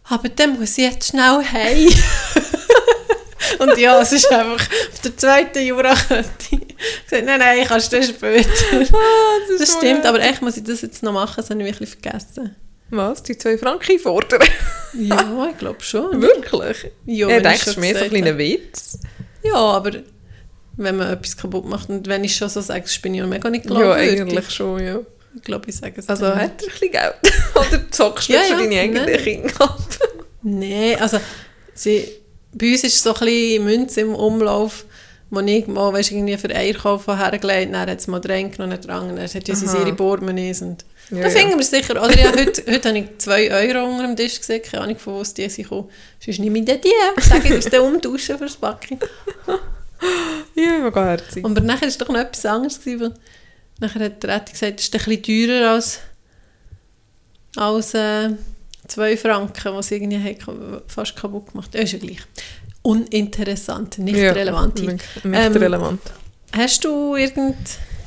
[0.07, 1.89] aber dann muss ich jetzt schnell heim.
[3.59, 6.64] Und ja, es ist einfach auf der zweiten Jurakette.
[6.77, 8.49] Ich gesagt, nein, nein, kannst du später.
[8.93, 10.05] Ah, Das so stimmt, nett.
[10.05, 12.55] aber echt muss ich das jetzt noch machen, das habe ich wirklich vergessen.
[12.89, 13.23] Was?
[13.23, 14.43] Die zwei Franken fordern?
[14.93, 16.21] Ja, ich glaube schon.
[16.21, 16.91] Wirklich?
[17.05, 18.99] Ja, Ja, ist schon mehr so ein kleiner Witz.
[19.43, 19.91] Ja, aber
[20.77, 23.25] wenn man etwas kaputt macht und wenn ich schon so sage, das bin ich ja
[23.27, 24.21] mega nicht Ja, glaubwürdig.
[24.21, 24.99] eigentlich schon, ja.
[25.35, 26.39] Ich glaube, ich sage es Also dann.
[26.41, 27.15] hat er ein bisschen Geld?
[27.55, 29.17] Oder zockst du Ja, ja, deine eigenen nein.
[29.23, 29.79] Kinder ab?
[30.43, 31.19] Nein, also
[31.73, 32.07] sie,
[32.53, 34.85] bei uns ist so ein bisschen Münze im Umlauf,
[35.35, 38.79] wo ich mal weißt, irgendwie für Eier kaufen hergelegt dann hat es mal dran genommen,
[38.81, 39.79] dran, dann hat ja Aha.
[39.81, 42.01] ihre Bohrmenis und Ja, da finden wir es sicher.
[42.01, 45.15] Oder ja, heute, heute habe ich 2 Euro unter dem Tisch gesehen, keine Ahnung von
[45.15, 45.89] wo es die sind gekommen.
[46.19, 48.99] Sonst nehme ich die, sage ich, aus dem umtauschen für das Backen.
[50.55, 51.43] Ja, mega herzig.
[51.43, 52.79] Aber nachher war es doch noch etwas anderes.
[52.79, 53.13] Gewesen,
[53.79, 55.99] nachher hat der Retti gesagt, es ist ein bisschen teurer als,
[57.55, 58.29] als äh,
[58.87, 60.37] 2 Franken, was irgendwie
[60.87, 62.19] fast kaputt gemacht Ja, ist ja gleich.
[62.85, 64.75] Uninteressant, nicht Ja, relevant.
[64.79, 66.01] Nicht, nicht Ähm, relevant.
[66.55, 67.57] Hast du irgend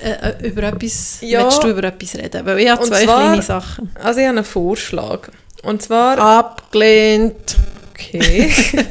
[0.00, 0.10] äh,
[0.44, 1.42] äh, über etwas, Ja.
[1.44, 2.46] willst du über etwas reden?
[2.46, 3.90] Weil ich habe zwei zwar- kleine Sachen.
[4.00, 5.28] Also ich habe einen Vorschlag.
[5.64, 6.16] Und zwar...
[6.18, 7.56] Abgelehnt.
[7.92, 8.52] Okay.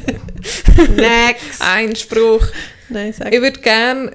[0.96, 1.60] Next.
[1.62, 2.46] Einspruch.
[2.90, 3.32] Nein, sag.
[3.34, 4.12] Ich würde gerne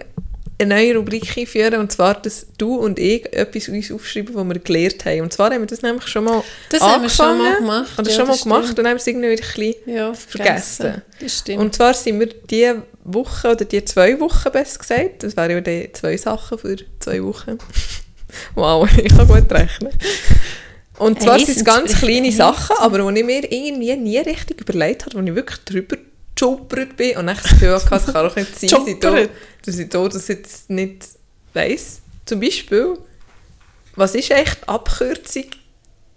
[0.64, 4.60] eine neue Rubrik einführen, und zwar, dass du und ich etwas uns aufschreiben, was wir
[4.60, 5.22] gelernt haben.
[5.22, 8.00] Und zwar haben wir das nämlich schon mal Das haben wir schon mal angefangen, gemacht.
[8.00, 8.70] oder ja, schon mal das gemacht stimmt.
[8.80, 11.04] und dann haben es irgendwie wieder ein bisschen Ja, vergessen.
[11.20, 11.44] vergessen.
[11.48, 11.58] Das.
[11.58, 15.62] Und zwar sind wir diese Woche, oder die zwei Wochen besser gesagt, das wären ja
[15.62, 17.58] die zwei Sachen für zwei Wochen.
[18.56, 19.92] wow, ich kann gut rechnen.
[21.00, 22.32] Und zwar Eins sind es ganz kleine.
[22.32, 25.98] Sachen, aber die ich mir irgendwie nie richtig überlegt habe, wo ich wirklich drüber
[26.48, 29.28] geschuppert bin und dann das Gefühl hatte, es kann doch nicht sein, dass ich da-
[29.66, 31.08] dass ich da das jetzt nicht
[31.54, 32.02] weiss.
[32.26, 32.98] Zum Beispiel,
[33.96, 35.46] was ist echt die Abkürzung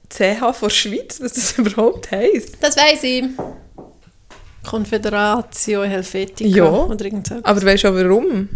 [0.09, 2.57] CH von Schweiz, was das überhaupt heisst?
[2.61, 3.25] Das weiß ich.
[4.69, 6.49] Confederatio Helvetica.
[6.49, 6.65] Ja.
[6.71, 7.37] Oder irgend so.
[7.43, 8.49] Aber weißt du auch warum?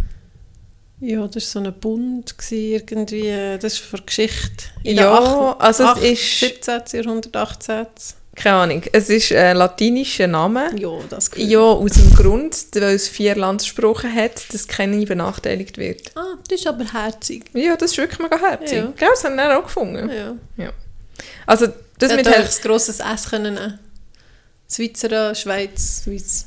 [0.99, 3.57] Ja, das war so ein Bund irgendwie.
[3.59, 4.65] Das ist für Geschichte.
[4.83, 6.81] In Ja, der acht- also es ist- 17.
[7.01, 7.85] Jahrhundert, 18.
[8.35, 8.83] Keine Ahnung.
[8.93, 10.71] Es ist ein latinischer Name.
[10.77, 11.49] Ja, das Gefühl.
[11.49, 16.11] Ja, aus dem Grund, weil es vier Landssprachen hat, dass keine benachteiligt wird.
[16.15, 17.45] Ah, das ist aber herzig.
[17.53, 18.77] Ja, das ist wirklich mega herzig.
[18.77, 18.93] Ja.
[18.95, 20.09] Gell, das haben wir auch gefunden.
[20.57, 20.71] Ja.
[21.45, 21.67] Also,
[21.99, 23.79] das mit mit Hel- ein grosses S können nehmen.
[24.73, 26.45] Schweizer, Schweiz, Schweiz.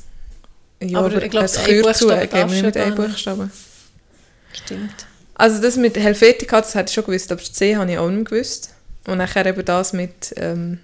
[0.81, 3.09] Ja, aber aber, ich glaub, ein ein Kürzel Buchstabe geben wir du einem nicht.
[3.11, 3.51] Buchstaben.
[4.53, 5.05] Stimmt.
[5.35, 8.09] Also das mit Helvetica, das hätte ich schon gewusst, aber das C habe ich auch
[8.09, 8.71] nicht gewusst.
[9.07, 10.79] Und nachher eben das mit, ähm,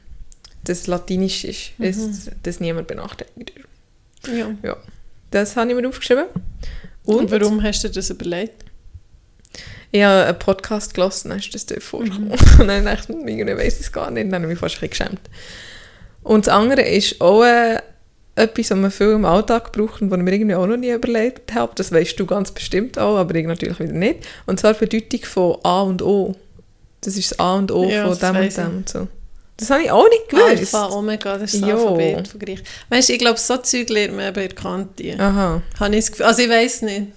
[0.63, 1.85] das Latinisch ist, Mhm.
[1.85, 4.31] dass, dass niemand benachteiligt ist.
[4.33, 4.51] Ja.
[4.63, 4.77] Ja.
[5.31, 6.25] Das habe ich mir aufgeschrieben.
[7.03, 8.65] Und, Und warum hast du das überlegt?
[9.91, 12.29] Ich habe einen Podcast gelassen, dann ist das dort vorgekommen.
[12.29, 12.59] Mhm.
[12.61, 14.25] Und dann dachte ich, ich weiß es gar nicht.
[14.31, 15.29] Dann habe ich mich fast ein bisschen geschämt.
[16.23, 17.79] Und das andere ist auch äh,
[18.35, 20.91] etwas, was man viel im Alltag braucht und was ich mir irgendwie auch noch nie
[20.91, 21.73] überlegt habe.
[21.75, 24.19] Das weißt du ganz bestimmt auch, aber ich natürlich wieder nicht.
[24.45, 26.35] Und zwar die Bedeutung von A und O.
[27.01, 29.07] Das ist das A und O ja, von dem und dem und so.
[29.61, 30.73] Das habe ich auch nicht gewusst.
[30.73, 31.69] Alpha, Omega, das ist das.
[31.69, 32.63] Alphabet von Griech.
[32.89, 35.15] Weißt du, ich glaube, so Zeug lernt man bei der Kante.
[35.19, 35.61] Aha.
[35.79, 37.07] Habe ich Gefühl, also ich weiß nicht.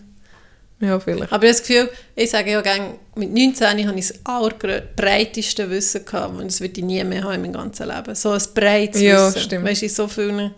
[0.79, 1.33] Ja, vielleicht.
[1.33, 5.71] Aber ich habe das Gefühl, ich sage ja gerne, mit 19 habe ich das allerbreiteste
[5.71, 8.15] Wissen gehabt und das würde ich nie mehr haben in meinem ganzen Leben.
[8.15, 9.41] So ein breites ja, Wissen.
[9.41, 9.65] Stimmt.
[9.65, 10.53] Weißt du, so viele...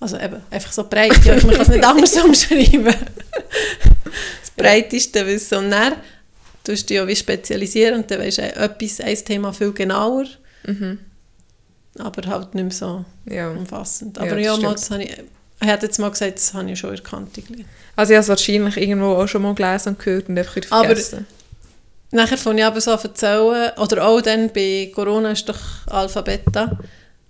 [0.00, 2.96] Also eben, einfach so breit, ja, man kann es nicht anders umschreiben.
[4.40, 5.58] das breiteste Wissen.
[5.58, 5.92] Und dann
[6.64, 10.24] tust du dich ja wie spezialisieren und dann weisst du etwas, ein Thema viel genauer.
[10.66, 10.98] Mhm.
[11.98, 13.50] Aber halt nicht mehr so ja.
[13.50, 14.18] umfassend.
[14.18, 16.78] Aber ja, ja mal, das habe ich, ich hätte jetzt mal gesagt, das habe ich
[16.78, 17.30] schon erkannt.
[17.96, 21.26] Also ich habe es wahrscheinlich irgendwo auch schon mal gelesen und gehört und einfach vergessen.
[22.12, 26.20] Aber nachher von ich aber so erzählen, oder auch dann bei Corona ist doch Alpha,
[26.22, 26.78] Beta,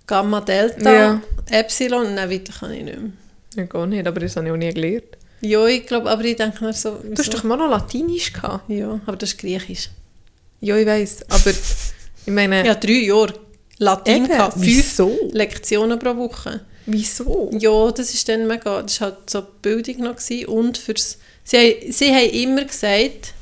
[0.07, 1.21] Gamma, Delta, ja.
[1.49, 3.11] Epsilon und dann weiter kann ich nicht mehr.
[3.55, 5.17] Ja, gar nicht, aber das habe ich auch nie gelernt.
[5.41, 6.99] Ja, ich glaube, aber ich denke mir so...
[7.03, 8.69] Du hast doch mal noch Latinisch gehabt.
[8.69, 9.89] Ja, aber das ist Griechisch.
[10.59, 11.51] Ja, ich weiß, aber
[12.25, 12.65] ich meine...
[12.65, 13.33] Ja, drei Jahre
[13.77, 15.17] Latein gehabt, fünf Wieso?
[15.31, 16.61] Lektionen pro Woche.
[16.85, 17.49] Wieso?
[17.57, 20.45] Ja, das ist dann mega, das war halt so Bildung noch gewesen.
[20.45, 23.33] und fürs, sie, sie haben immer gesagt,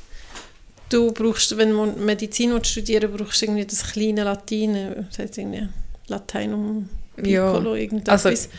[0.89, 5.67] du brauchst, wenn du Medizin studieren brauchst du irgendwie das kleine Latein, das heißt irgendwie
[6.07, 7.81] Lateinum Piccolo, ja.
[7.81, 8.25] irgendetwas.
[8.25, 8.49] Also,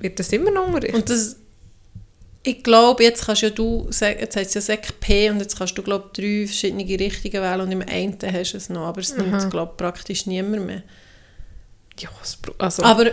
[0.00, 0.94] wird das immer noch unterrichtet?
[0.94, 1.36] Und das,
[2.42, 5.76] ich glaube, jetzt kannst ja du, jetzt heißt es ja Sek P und jetzt kannst
[5.76, 9.14] du, glaube drei verschiedene Richtungen wählen und im einen hast du es noch, aber es
[9.14, 9.50] nimmt, mhm.
[9.50, 10.82] glaube praktisch niemand mehr.
[11.98, 12.08] Ja,
[12.58, 12.82] also...
[12.82, 13.10] Aber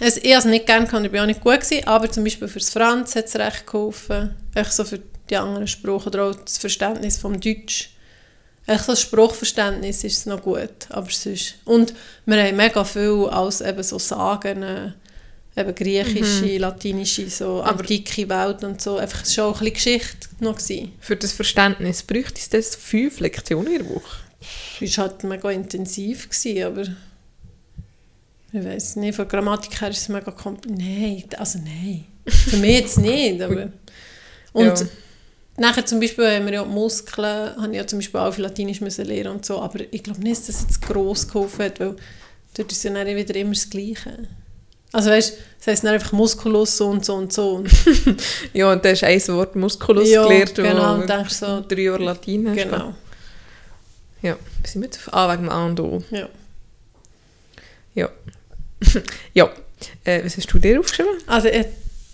[0.00, 2.24] es, ich habe es nicht gerne gehabt, ich war auch nicht gut, gewesen, aber zum
[2.24, 6.24] Beispiel für das Franz hat es recht geholfen, echt so für die anderen Sprachen oder
[6.24, 7.90] auch das Verständnis vom Deutsch.
[8.66, 11.56] Echt so das Sprachverständnis ist es noch gut, aber sonst...
[11.66, 11.92] Und
[12.24, 14.92] wir haben mega viel als eben so Sagen, äh,
[15.56, 16.58] eben griechische, mhm.
[16.58, 20.92] latinische, so aber antike Welt und so, einfach schon ein bisschen Geschichte noch gewesen.
[21.00, 24.18] Für das Verständnis bräuchte es das fünf Lektionen in der Woche?
[24.80, 26.82] Es war halt mega intensiv, gewesen, aber...
[28.52, 30.80] Ich weiß nicht, von Grammatik her ist es mega kompliziert.
[30.80, 32.04] Nein, also nein.
[32.26, 33.72] Für mich jetzt nicht, aber...
[34.52, 34.86] Und ja.
[35.56, 38.80] nachher zum Beispiel haben wir ja Muskeln, habe ich ja zum Beispiel auch viel Latinisch
[38.80, 41.96] müssen lernen und so, aber ich glaube nicht, dass das jetzt gross geholfen hat, weil
[42.54, 44.28] dort ist ja dann wieder immer das Gleiche.
[44.92, 47.64] Also weißt, das heisst dann einfach Musculus so und so und so.
[48.52, 52.02] ja, und da hast ein Wort Musculus ja, gelernt, genau, und denkst so, drei Jahre
[52.02, 52.56] Latein hast.
[52.56, 52.94] Genau.
[54.22, 56.02] Ja, wir sind mit ah, wegen dem A und O.
[56.10, 56.28] Ja.
[57.94, 58.08] Ja.
[59.34, 59.50] ja,
[60.04, 61.12] äh, was hast du dir aufgeschrieben?
[61.26, 61.66] Also ich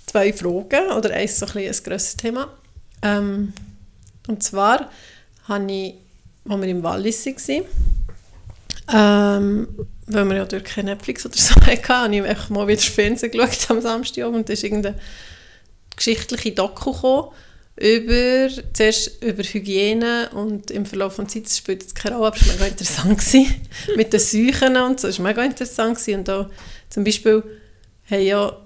[0.06, 2.52] zwei Fragen oder eins so ein, ein grosses Thema.
[3.02, 3.52] Ähm,
[4.28, 4.90] und zwar
[5.48, 5.94] habe ich,
[6.48, 7.64] als wir im Wallis waren,
[8.92, 9.68] ähm,
[10.06, 13.32] weil wir ja dort kein Netflix oder so hatten, habe ich einfach mal wieder Fernsehen
[13.32, 14.36] geschaut am Samstagabend.
[14.38, 14.98] Und da ist irgendeine
[15.96, 17.28] geschichtliche Doku gekommen,
[17.78, 22.36] über, zuerst über Hygiene und im Verlauf der Zeit, das spielt jetzt keine Rolle, aber
[22.38, 23.22] es war mega interessant
[23.96, 26.48] mit den Seuchen und so, es war mega interessant und da
[26.88, 27.42] zum Beispiel
[28.10, 28.56] haben ja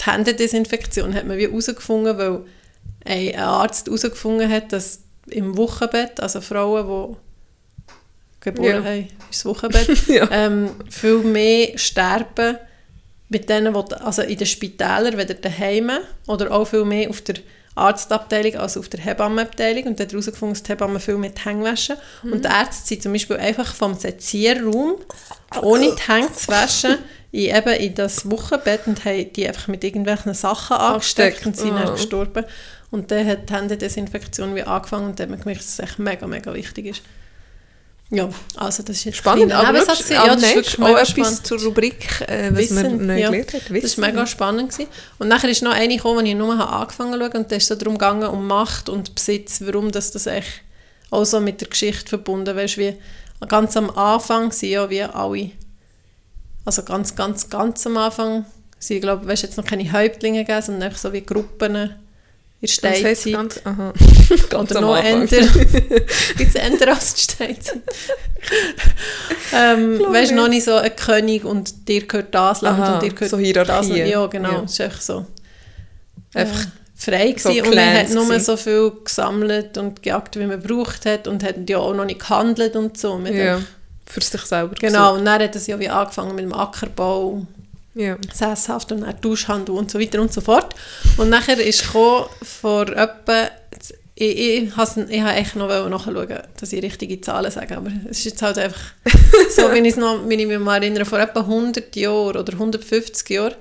[0.00, 2.40] die Händedesinfektion hat man wie herausgefunden, weil
[3.04, 7.16] ein Arzt herausgefunden hat, dass im Wochenbett, also Frauen, die
[8.42, 8.84] geboren ja.
[8.84, 10.28] haben, das Wochenbett, ja.
[10.30, 12.58] ähm, viel mehr sterben
[13.28, 15.90] mit denen, die, also in den Spitälern, weder daheim
[16.26, 17.36] oder auch viel mehr auf der
[17.74, 21.96] Arztabteilung als auf der Hebammenabteilung und hat herausgefunden, dass die Hebammen viel mit Hängen waschen.
[22.22, 22.32] Mhm.
[22.32, 24.96] Und die Ärzte sind zum Beispiel einfach vom Sezierraum,
[25.62, 26.98] ohne die Hänge zu waschen,
[27.30, 31.72] in, eben in das Wochenbett und haben die einfach mit irgendwelchen Sachen angesteckt und sind
[31.72, 31.78] oh.
[31.78, 32.44] dann gestorben.
[32.90, 35.98] Und dann hat die Händedesinfektion wie angefangen und dann hat man gemerkt, dass es echt
[35.98, 37.02] mega, mega wichtig ist.
[38.14, 39.52] Ja, also das ist jetzt spannend.
[39.52, 41.46] Aber wirklich, ja, das ist auch etwas spannend.
[41.46, 43.70] zur Rubrik, äh, was Wissen, man neu ja, gelernt hat.
[43.70, 43.82] Wissen.
[43.82, 44.70] Das war mega spannend.
[44.70, 44.90] Gewesen.
[45.18, 47.68] Und nachher ist noch eine gekommen, die ich nur angefangen habe und da ist es
[47.68, 50.60] so darum gegangen, um Macht und Besitz, warum das, das echt
[51.10, 52.76] auch so mit der Geschichte verbunden ist.
[52.76, 52.94] Wie
[53.48, 55.50] ganz am Anfang sind ja wie alle,
[56.66, 58.44] also ganz, ganz, ganz am Anfang,
[58.78, 61.94] sie glaube ich, jetzt noch keine Häuptlinge gegeben, sondern einfach so wie Gruppen
[62.62, 63.32] in der Steinzeit.
[63.32, 63.92] Ganz, aha.
[64.50, 65.36] ganz Oder noch älter.
[66.38, 67.82] Es älter als die Steinzeit?
[69.52, 73.02] ähm, weißt du, noch nicht so ein König und dir gehört das Land aha, und
[73.02, 73.88] dir gehört so Hierarchie.
[73.88, 74.08] das Land.
[74.10, 74.50] Ja, genau.
[74.50, 74.84] Ja.
[74.84, 75.26] Einfach so.
[76.34, 81.04] Einfach frei so und man hat nur so viel gesammelt und gejagt, wie man gebraucht
[81.04, 83.18] hat und hat ja auch noch nicht gehandelt und so.
[83.20, 83.60] ja,
[84.06, 85.18] für sich selber Genau, gesucht.
[85.18, 87.44] und dann hat es ja wie angefangen mit dem Ackerbau
[87.94, 88.16] Ja.
[88.32, 90.74] Sesshaft und dann Duschhandel und so weiter und so fort.
[91.18, 93.50] Und nachher ist gekommen, vor etwa,
[94.14, 98.24] ich, ich, ich habe echt noch nachschauen, dass ich richtige Zahlen sage, aber es ist
[98.24, 98.80] jetzt halt einfach
[99.56, 103.28] so, wenn, ich noch, wenn ich mich mal erinnere, vor etwa 100 Jahren oder 150
[103.30, 103.54] Jahren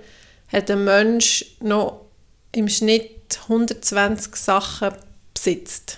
[0.52, 2.06] hat ein Mensch noch
[2.52, 4.92] im Schnitt 120 Sachen
[5.34, 5.98] besitzt.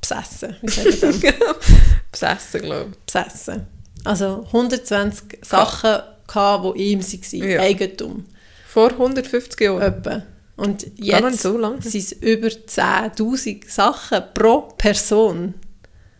[0.00, 1.32] Besessen, wie sagt man?
[2.12, 2.98] Besessen, glaube ich.
[3.06, 3.66] Besessen.
[4.04, 6.02] Also 120 Sachen,
[6.34, 7.60] gehabt, die ihm waren, Ja.
[7.60, 8.24] Eigentum.
[8.66, 9.82] Vor 150 Jahren.
[9.82, 10.22] Etwa.
[10.56, 11.82] Und jetzt so lange.
[11.82, 15.54] sind es über 10'000 Sachen pro Person.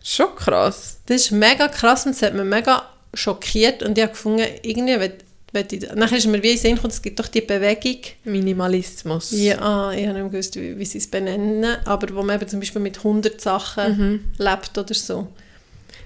[0.03, 0.99] Schon krass.
[1.05, 4.99] Das ist mega krass und das hat mich mega schockiert und ich habe gefunden, irgendwie,
[5.53, 9.31] wenn, ich, nachher ist mir wie in Sinn gekommen, es gibt doch die Bewegung, Minimalismus.
[9.31, 12.49] ja, ah, ich habe nicht gewusst, wie, wie sie es benennen, aber wo man eben
[12.49, 14.19] zum Beispiel mit 100 Sachen Mhm.
[14.37, 15.27] lebt oder so.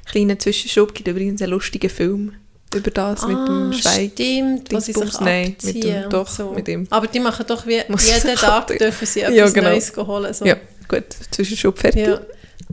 [0.05, 2.33] Kleiner Zwischenschub gibt übrigens einen lustigen Film
[2.75, 4.09] über das mit dem Schweig.
[4.09, 6.51] Ah, Stimmt, wo sie sich Dingsbums, nein, mit dem- doch, so.
[6.51, 6.87] mit dem.
[6.89, 9.69] Aber die machen doch wie Muss jeden Tag dürfen sie etwas Ja, genau.
[9.69, 10.33] Neues holen.
[10.33, 10.45] So.
[10.45, 10.55] Ja,
[10.87, 11.05] gut.
[11.31, 12.07] Zwischenschub fertig.
[12.07, 12.21] Ja.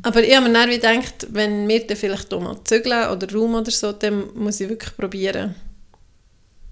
[0.03, 3.55] Aber ich habe mir dann gedacht, wenn wir dann vielleicht auch mal zügeln oder Raum
[3.55, 5.55] oder so, dann muss ich wirklich probieren,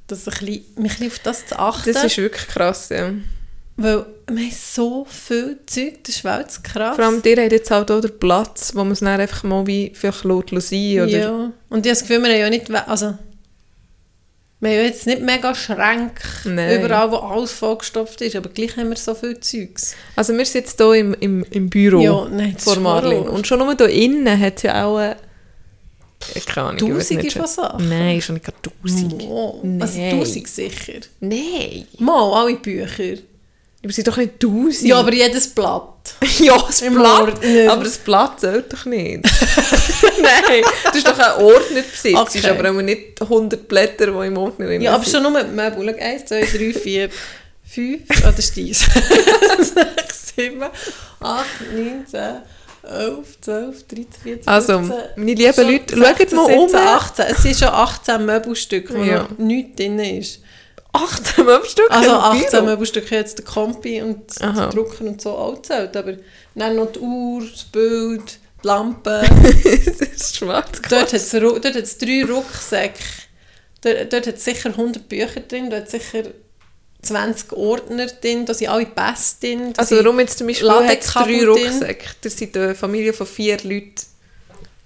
[0.06, 1.92] dass ich mich ein bisschen auf das zu achten.
[1.94, 3.12] Das ist wirklich krass, ja.
[3.76, 6.96] Weil wir haben so viel Zeug, das ist wirklich krass.
[6.96, 9.66] Vor allem, dir hat jetzt halt auch den Platz, wo man es dann einfach mal
[9.66, 11.30] wie vielleicht lässt sein oder Ja.
[11.30, 13.14] Und ich habe das Gefühl, wir haben ja nicht, also
[14.60, 16.78] wir haben ja jetzt nicht mega Schränke Nein.
[16.78, 19.96] überall, wo alles vollgestopft ist, aber gleich haben wir so viel Zeugs.
[20.14, 23.28] Also wir sind jetzt hier im, im, im Büro Ja, nein, vor Marlin.
[23.28, 25.16] Und schon nur hier innen hat es ja auch äh,
[26.46, 27.46] keine Ahnung, ich Tausende nicht von.
[27.46, 27.88] Sachen.
[27.88, 29.22] Nein, schon nicht gerade tausend.
[29.22, 29.62] Wow.
[29.80, 30.18] Also Nein.
[30.18, 31.00] tausend sicher.
[31.20, 31.86] Nein.
[31.98, 33.18] Mal, alle Bücher.
[33.84, 34.82] Aber es sind doch nicht tausend.
[34.88, 36.14] Ja, aber jedes Blatt.
[36.38, 37.20] ja, das Im Blatt.
[37.20, 37.72] Ordner.
[37.72, 39.22] Aber das Blatt zählt doch nicht.
[40.22, 42.18] Nein, das ist doch ein Ordnerbesitz.
[42.28, 42.58] Es ist Okay.
[42.58, 45.22] aber nicht 100 Blätter, die im Ordner drin Ja, aber sind.
[45.22, 45.94] schon nur die Möbel.
[45.98, 47.10] Schau, 1, 2, 3, 4,
[47.64, 48.00] 5.
[48.24, 48.80] Ah, das ist dies.
[48.80, 50.62] 6, 7,
[51.20, 52.20] 8, 9, 10,
[52.90, 56.74] 11, 12, 13, 14, Also, 15, meine lieben Leute, schaut 16, mal 17, um.
[56.86, 57.24] 18.
[57.28, 59.22] Es sind schon 18 Möbelstücke, wo Ja.
[59.22, 60.40] noch nichts drin ist.
[60.94, 62.62] 18 Möbelstücke Also im 18 Büro.
[62.62, 64.52] Möbelstücke jetzt der Kompi und Aha.
[64.52, 65.96] der Drucker und so auch zählt.
[65.96, 66.14] Aber
[66.54, 69.24] dann noch die Uhr, das Bild, die Lampe.
[69.64, 70.80] das ist schwarz.
[70.88, 73.02] Dort hat es drei Rucksäcke.
[73.82, 76.22] Dort, dort hat es sicher 100 Bücher drin, dort hat sicher
[77.02, 79.72] 20 Ordner drin, da sind alle Pässe drin.
[79.74, 82.06] da Also warum jetzt zum Beispiel drei Rucksäcke?
[82.22, 84.13] Das sind eine Familie von vier Leuten.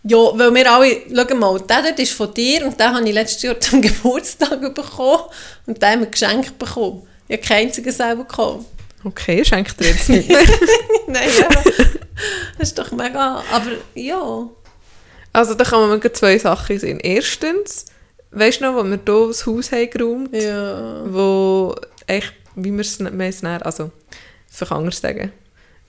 [0.05, 3.15] Ja, weil wir alle, schau mal, der dort ist von dir und den habe ich
[3.15, 5.25] letztes Jahr zum Geburtstag bekommen
[5.67, 7.07] und den haben wir geschenkt bekommen.
[7.27, 8.65] Ich habe keinen einzigen selber bekommen.
[9.05, 10.29] Okay, schenkt ihr jetzt nicht.
[11.07, 11.49] Nein, ja.
[12.59, 14.49] Das ist doch mega, aber ja.
[15.33, 16.99] also da kann man zwei Sachen sehen.
[17.01, 17.87] Erstens,
[18.33, 21.05] weißt du noch, wo wir hier das Haus haben geräumt Ja.
[21.07, 23.91] wo echt, wie wir es dann, also,
[24.51, 25.33] für anders sagen,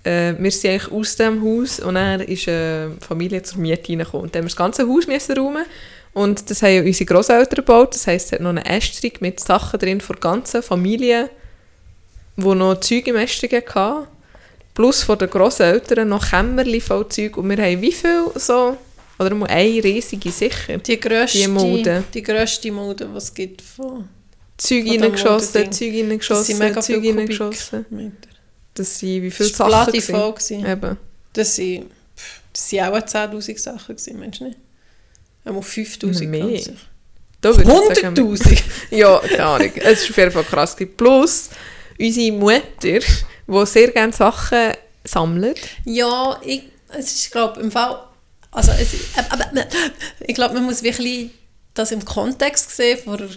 [0.03, 4.23] äh, wir sind eigentlich aus dem Haus und dann ist eine Familie zur Miete reingekommen.
[4.25, 5.65] Und dann haben wir das ganze Haus müssen räumen
[6.13, 7.93] und das haben unsere Grosseltern gebaut.
[7.95, 11.29] Das heisst, es hat noch eine Ästerung mit Sachen drin von der ganzen Familie,
[12.35, 14.07] wo noch Zeug im Ästerung hatten.
[14.73, 17.37] Plus von den Grosseltern noch Kämmerchen voll Zeug.
[17.37, 18.77] Und wir haben wie viel so,
[19.19, 22.03] oder mal eine riesige sicher, Die grösste, Die Mulde.
[22.13, 24.07] die grösste Mulde, die es gibt von
[24.57, 25.71] Zeug reingeschossen.
[25.71, 27.85] Zeug reingeschossen, mega Zeug reingeschossen.
[28.79, 28.83] Kubikmeter.
[28.83, 30.15] Das sind wie viele Sachen gewesen.
[30.15, 30.33] voll.
[30.33, 30.65] gewesen.
[30.65, 30.97] Eben.
[31.33, 31.91] Das sind,
[32.53, 34.57] das sind auch 10'000 Sachen gewesen, meinst du nicht?
[35.45, 36.47] Einmal 5'000 Mehr.
[36.47, 36.77] ganz sicher.
[37.41, 38.63] Da würde ich sagen, 100'000?
[38.91, 39.71] Ja, keine Ahnung.
[39.75, 40.75] Es ist auf jeden Fall krass.
[40.97, 41.49] Plus,
[41.99, 42.61] unsere Mutter,
[42.99, 45.59] die sehr gerne Sachen sammelt.
[45.85, 48.03] Ja, ich, es ist, glaube im Fall,
[48.51, 49.65] also es, aber, aber,
[50.19, 51.31] ich glaube, man muss wirklich
[51.73, 53.29] das im Kontext sehen von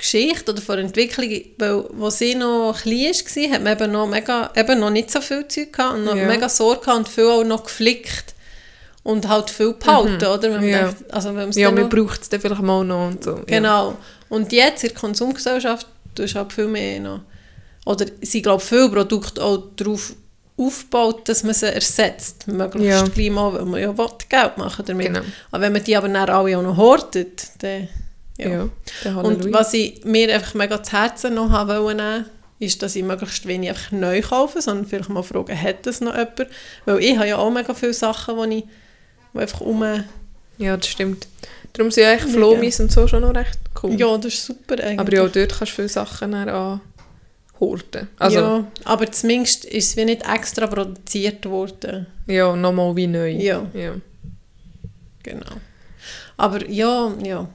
[0.00, 4.50] Geschichte oder von Entwicklung, weil wo sie noch klein war, hat man eben noch, mega,
[4.56, 6.26] eben noch nicht so viel Zeug gehabt und noch Ja.
[6.26, 8.34] mega Sorge gehabt und viel auch noch geflickt
[9.02, 10.42] und halt viel behalten, oder?
[10.42, 10.82] Wenn man Ja.
[10.88, 13.40] denkt, also wenn Ja, man braucht es dann vielleicht mal noch und so.
[13.46, 13.96] Genau.
[14.28, 17.20] Und jetzt in der Konsumgesellschaft tust du halt viel mehr noch.
[17.86, 20.12] Oder sie glaube viele Produkte auch darauf
[20.56, 22.46] aufgebaut, dass man sie ersetzt.
[22.46, 23.02] Möglichst Ja.
[23.04, 23.92] gleich mal, weil man ja
[24.28, 25.06] Geld machen damit.
[25.06, 25.20] Genau.
[25.50, 27.88] Aber wenn man die aber dann alle auch noch hortet, dann...
[28.40, 28.48] Ja.
[28.48, 28.68] Ja.
[29.04, 29.16] ja.
[29.20, 32.26] Und was ich mir einfach mega zu Herzen noch haben wollte,
[32.58, 36.12] ist, dass ich möglichst wenig einfach neu kaufe, sondern vielleicht mal fragen, hat das noch
[36.14, 36.46] jemand?
[36.84, 38.64] Weil ich habe ja auch mega viele Sachen, die ich
[39.32, 39.84] die einfach um...
[40.58, 41.26] Ja, das stimmt.
[41.72, 42.38] Darum sind ja eigentlich Ja.
[42.38, 43.98] Flomis und so schon noch recht cool.
[43.98, 44.98] Ja, das ist super eigentlich.
[44.98, 48.08] Aber ja, dort kannst du viele Sachen anhorten.
[48.18, 52.06] Also, ja, ja, aber zumindest ist es wie nicht extra produziert worden.
[52.56, 53.30] nochmal wie neu.
[53.30, 53.66] Ja.
[53.72, 53.94] ja.
[55.22, 55.56] Genau.
[56.36, 57.48] Aber ja, ja.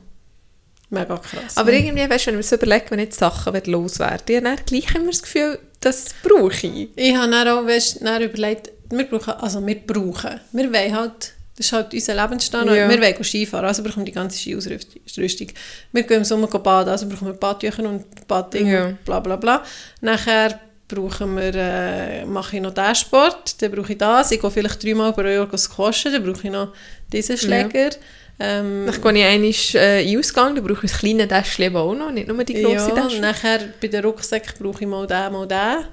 [0.90, 1.56] Mega krass.
[1.58, 4.66] Aber irgendwie, weißt wenn ich mir so überlege, wenn jetzt Sachen loswerden, ich habe dann
[4.66, 6.90] gleich immer das Gefühl, das brauche ich.
[6.96, 11.34] Ich habe dann auch weißt, dann überlegt, wir brauchen, also wir brauchen, wir wollen halt,
[11.58, 12.90] das ist halt unser Lebensstandard, Ja.
[12.90, 15.48] wir wollen Skifahren, also brauchen wir die ganze Skiausrüstung.
[15.92, 18.86] Wir gehen im Sommer baden, also brauchen wir Badtücher und Badding Ja.
[18.88, 19.64] und bla bla bla.
[20.02, 24.52] Nachher brauchen wir, äh, mache ich noch diesen Sport, dann brauche ich das, ich gehe
[24.52, 26.74] vielleicht dreimal pro Jahr squashen, dann brauche ich noch
[27.12, 27.90] diesen Schläger.
[28.38, 31.66] Ähm, Dann gehe ich einmal äh, in den Ausgang, dann brauche ich das kleine Täschchen
[31.66, 33.22] eben auch noch, nicht nur die grosse ja, Tasche.
[33.22, 35.86] nachher bei den Rucksäcken brauche ich mal den, mal den.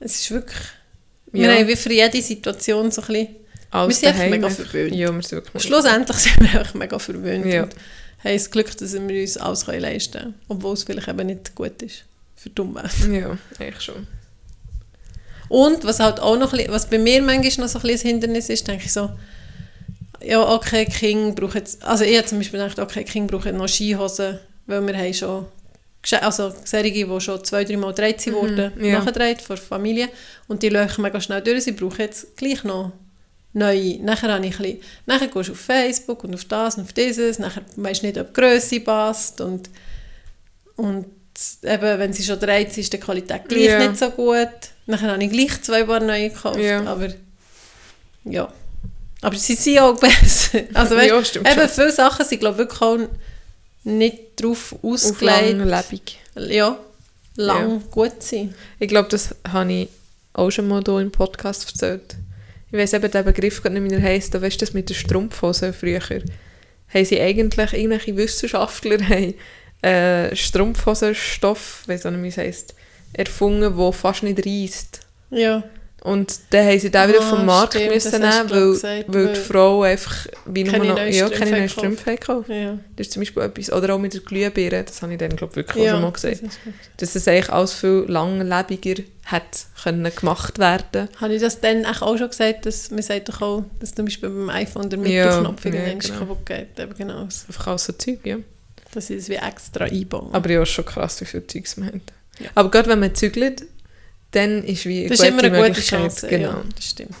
[0.00, 0.60] Es ist wirklich...
[1.32, 1.42] Ja.
[1.42, 3.28] Wir haben wie für jede Situation so ein bisschen...
[3.70, 4.94] Alles wir sind einfach mega verwöhnt.
[4.94, 7.64] Ja, wir sind wirklich Schlussendlich sind wir einfach mega verwöhnt Ja.
[7.64, 7.74] und
[8.24, 10.34] haben das Glück, dass wir uns alles können leisten können.
[10.48, 12.04] Obwohl es vielleicht eben nicht gut ist
[12.36, 12.90] für die Umwelt.
[13.10, 14.06] Ja, eigentlich schon.
[15.48, 18.12] Und was halt auch noch, ein was bei mir manchmal noch so ein bisschen ein
[18.12, 19.10] Hindernis ist, denke ich so,
[20.22, 23.68] ja, okay, King braucht jetzt, also ich habe zum Beispiel gedacht, okay, King braucht noch
[23.68, 25.46] Skihosen, weil wir haben schon,
[26.20, 28.98] also Serien, die schon zwei, drei Mal gedreht sind wurden, Mhm, ja.
[28.98, 30.08] nachgedreht von der Familie
[30.48, 32.92] und die laufen mega schnell durch, sie brauchen jetzt gleich noch
[33.52, 33.98] neue.
[34.02, 36.92] Nachher habe ich ein bisschen, nachher gehst du auf Facebook und auf das und auf
[36.92, 39.70] dieses, nachher weisst du nicht, ob die Grösse passt und,
[40.76, 41.06] und
[41.62, 43.78] eben, wenn sie schon dreht ist die Qualität gleich Ja.
[43.86, 44.48] nicht so gut.
[44.86, 46.82] Nachher habe ich gleich zwei Paar neue gekauft, Ja.
[46.84, 47.08] aber
[48.24, 48.48] ja.
[49.26, 50.60] Aber sie sind auch besser.
[50.74, 51.68] Also weißt, Ja, stimmt eben schon.
[51.68, 52.98] viele Sachen sind glaube ich wirklich auch
[53.84, 56.18] nicht darauf Auf ausgelegt, langlebig.
[56.36, 56.78] ja,
[57.36, 57.80] lang Ja.
[57.90, 58.54] gut sein.
[58.78, 59.88] Ich glaube, das habe ich
[60.32, 62.16] auch schon mal hier im Podcast erzählt.
[62.70, 64.94] Ich weiß eben, der Begriff gerade nicht mehr heisst, da weißt du das mit der
[64.94, 66.00] Strumpfhose früher.
[66.00, 69.34] Haben sie eigentlich irgendwelche Wissenschaftler haben,
[69.82, 72.74] äh, Strumpfhosenstoff, weiß auch nicht, wie es heisst,
[73.12, 75.00] erfunden, der fast nicht reisst.
[75.30, 75.62] Ja.
[76.02, 79.04] Und dann haben sie den wieder Ah, vom Markt stimmt, müssen das nehmen, weil, gesagt,
[79.08, 81.68] weil die Frau einfach wie nur noch, neuen ja, keine neuen.
[81.68, 82.48] Strümpfe hat gekauft.
[82.48, 82.78] Ja.
[82.94, 85.56] Das ist zum Beispiel etwas, oder auch mit der Glühbirne, das habe ich dann glaube
[85.56, 85.92] wirklich auch ja.
[85.92, 86.50] schon mal das gut.
[86.98, 92.16] Dass es eigentlich alles viel langlebiger hätte können gemacht werden Habe ich das dann auch
[92.16, 95.64] schon gesagt, dass man sagt doch auch, dass zum Beispiel beim iPhone der Ja, Mittelknopf
[95.64, 96.18] ja, irgendwann genau.
[96.20, 96.78] kaputt geht.
[96.78, 97.22] Eben genau.
[97.22, 98.36] Einfach alles so Zeug, ja.
[98.92, 100.32] Dass sie es wie extra einbauen.
[100.32, 101.94] Aber ja, ist schon krass, wie viel Zeugs man hat.
[102.38, 102.50] Ja.
[102.54, 103.64] Aber gerade wenn man zügelt,
[104.36, 106.28] dann ist wie das ist immer eine gute Chance.
[106.28, 107.14] genau, Ja, das stimmt.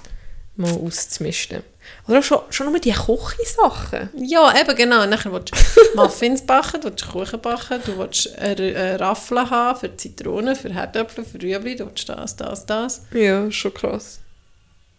[0.56, 1.62] mal auszumisten.
[2.08, 4.10] Oder auch schon, schon nur die Kochi-Sachen.
[4.16, 5.06] Ja, eben genau.
[5.06, 5.56] Nachher willst du
[5.96, 10.72] Muffins backen, du willst Kuchen backen, du willst eine, eine Raffel haben für Zitronen, für
[10.72, 13.02] Herdöpfel, für Rüebli, du willst das, das, das.
[13.12, 14.20] Ja, schon krass.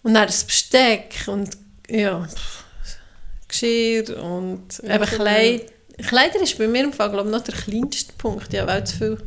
[0.04, 1.58] Und dann das Besteck und
[1.90, 2.28] ja,
[3.48, 5.24] Geschirr und Ja, eben genau.
[5.24, 5.74] Kleid.
[6.08, 8.54] Kleider ist bei mir im Fall, glaube ich, noch der kleinste Punkt.
[8.54, 9.18] Ja, weil zu viel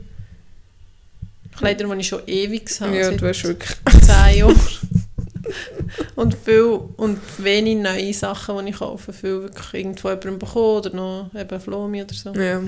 [1.60, 3.76] Kleider, die ich schon ewig habe, ja, du hast wirklich...
[4.02, 4.56] 10 Jahren.
[6.16, 9.12] und, viel, und wenig neue Sachen, die ich kaufe.
[9.12, 12.32] Viel wirklich irgendwo jemandem bekommen oder noch eben Flomi oder so.
[12.32, 12.62] Ja.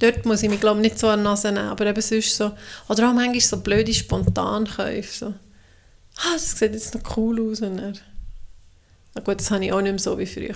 [0.00, 2.36] Dort muss ich mich, glaube ich, nicht so an die Nase nehmen, aber eben sonst
[2.36, 2.52] so,
[2.88, 7.78] oder auch manchmal so blöde Spontankäufe, so, ah, das sieht jetzt noch cool aus, und
[7.78, 7.98] dann,
[9.14, 10.54] na gut, das habe ich auch nicht mehr so wie früher.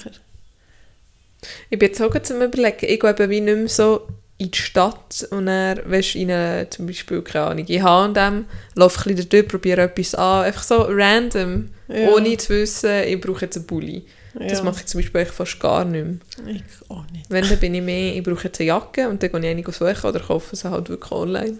[1.71, 4.09] Ich bin jetzt auch gerade zum Überlegen, ich gehe eben wie nicht mehr so
[4.41, 8.47] in die Stadt und dann, weißt du, in eine, zum Beispiel, keine Ahnung, in H&M,
[8.75, 12.09] laufe ein bisschen dort, probiere etwas an, einfach so random, Ja.
[12.11, 14.05] ohne zu wissen, ich brauche jetzt einen Pulli.
[14.35, 16.05] Das Ja, mache ich zum Beispiel fast gar nicht
[16.47, 16.55] mehr.
[16.55, 17.27] ich auch nicht.
[17.29, 19.73] Wenn, dann bin ich mehr, ich brauche jetzt eine Jacke und dann gehe ich eine
[19.95, 21.59] suchen oder kaufe sie halt wirklich online.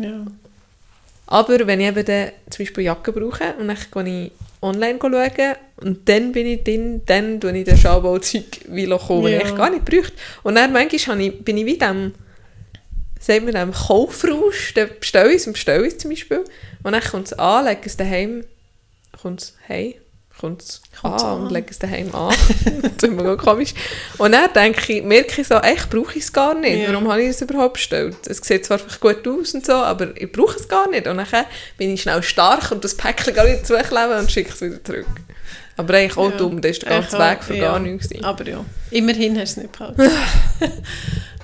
[0.00, 0.26] Ja.
[1.26, 3.76] Aber wenn ich eben dann zum Beispiel Jacke brauche und dann
[4.06, 8.86] gehe ich online schauen und dann bin ich drin, dann tue ich den Schalbauzeug wie
[8.86, 9.46] kommen, den Ja.
[9.46, 10.12] ich gar nicht bräuchte.
[10.42, 12.14] Und dann manchmal ich, bin ich wie dem,
[13.20, 16.44] sagt man dem Kaufrausch, dann bestelle ich es und bestelle ich es zum Beispiel.
[16.82, 18.44] Und dann kommt es an, lege es daheim,
[19.22, 19.94] kommt es heim,
[20.38, 21.42] kommt es an an.
[21.42, 22.34] und lege es daheim an.
[22.64, 23.74] das ist immer komisch.
[24.18, 26.82] Und dann denke ich, merke ich so, echt brauche ich es gar nicht.
[26.82, 26.92] Ja.
[26.92, 28.16] Warum habe ich es überhaupt bestellt?
[28.26, 31.06] Es sieht zwar einfach gut aus und so, aber ich brauche es gar nicht.
[31.06, 31.44] Und dann
[31.76, 35.06] bin ich schnell stark und das Päckchen gar nicht zukleben und schicke es wieder zurück.
[35.76, 36.36] Aber eigentlich auch Ja.
[36.36, 37.70] dumm, das ist der ganze Weg für ja.
[37.70, 38.08] gar nichts.
[38.22, 40.02] Aber ja, immerhin hast du es nicht behalten.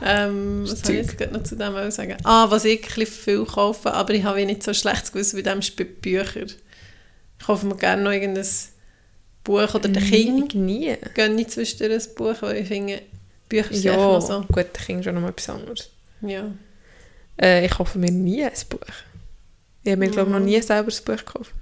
[0.05, 2.17] ähm, was soll ich jetzt noch zu dem auch sagen?
[2.25, 5.49] Ah, was ich ein viel kaufe, aber ich habe wie nicht so schlechtes Gewissen bei
[5.49, 6.51] dem, ist bei Büchern.
[7.39, 8.45] Ich kaufe mir gerne noch irgendein
[9.45, 10.55] Buch oder der Kind.
[10.55, 10.97] Nie.
[11.15, 13.03] Gönne ich zwischendurch ein Buch, weil ich finde,
[13.49, 14.41] Bücher sind Ja, noch so.
[14.41, 15.91] gut, der Kind ist schon noch mal etwas anderes.
[16.23, 16.51] Ja.
[17.41, 18.79] Äh, ich kaufe mir nie ein Buch.
[19.83, 20.47] Ich habe mir, glaube ich, noch Mhm.
[20.47, 21.53] nie selber ein Buch gekauft.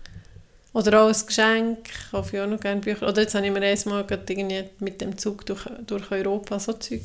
[0.74, 3.06] Oder auch ein Geschenk, ich kaufe ja auch noch gerne Bücher.
[3.08, 7.02] Oder jetzt habe ich mir erstmal irgendwie mit dem Zug durch, durch Europa so Zeug.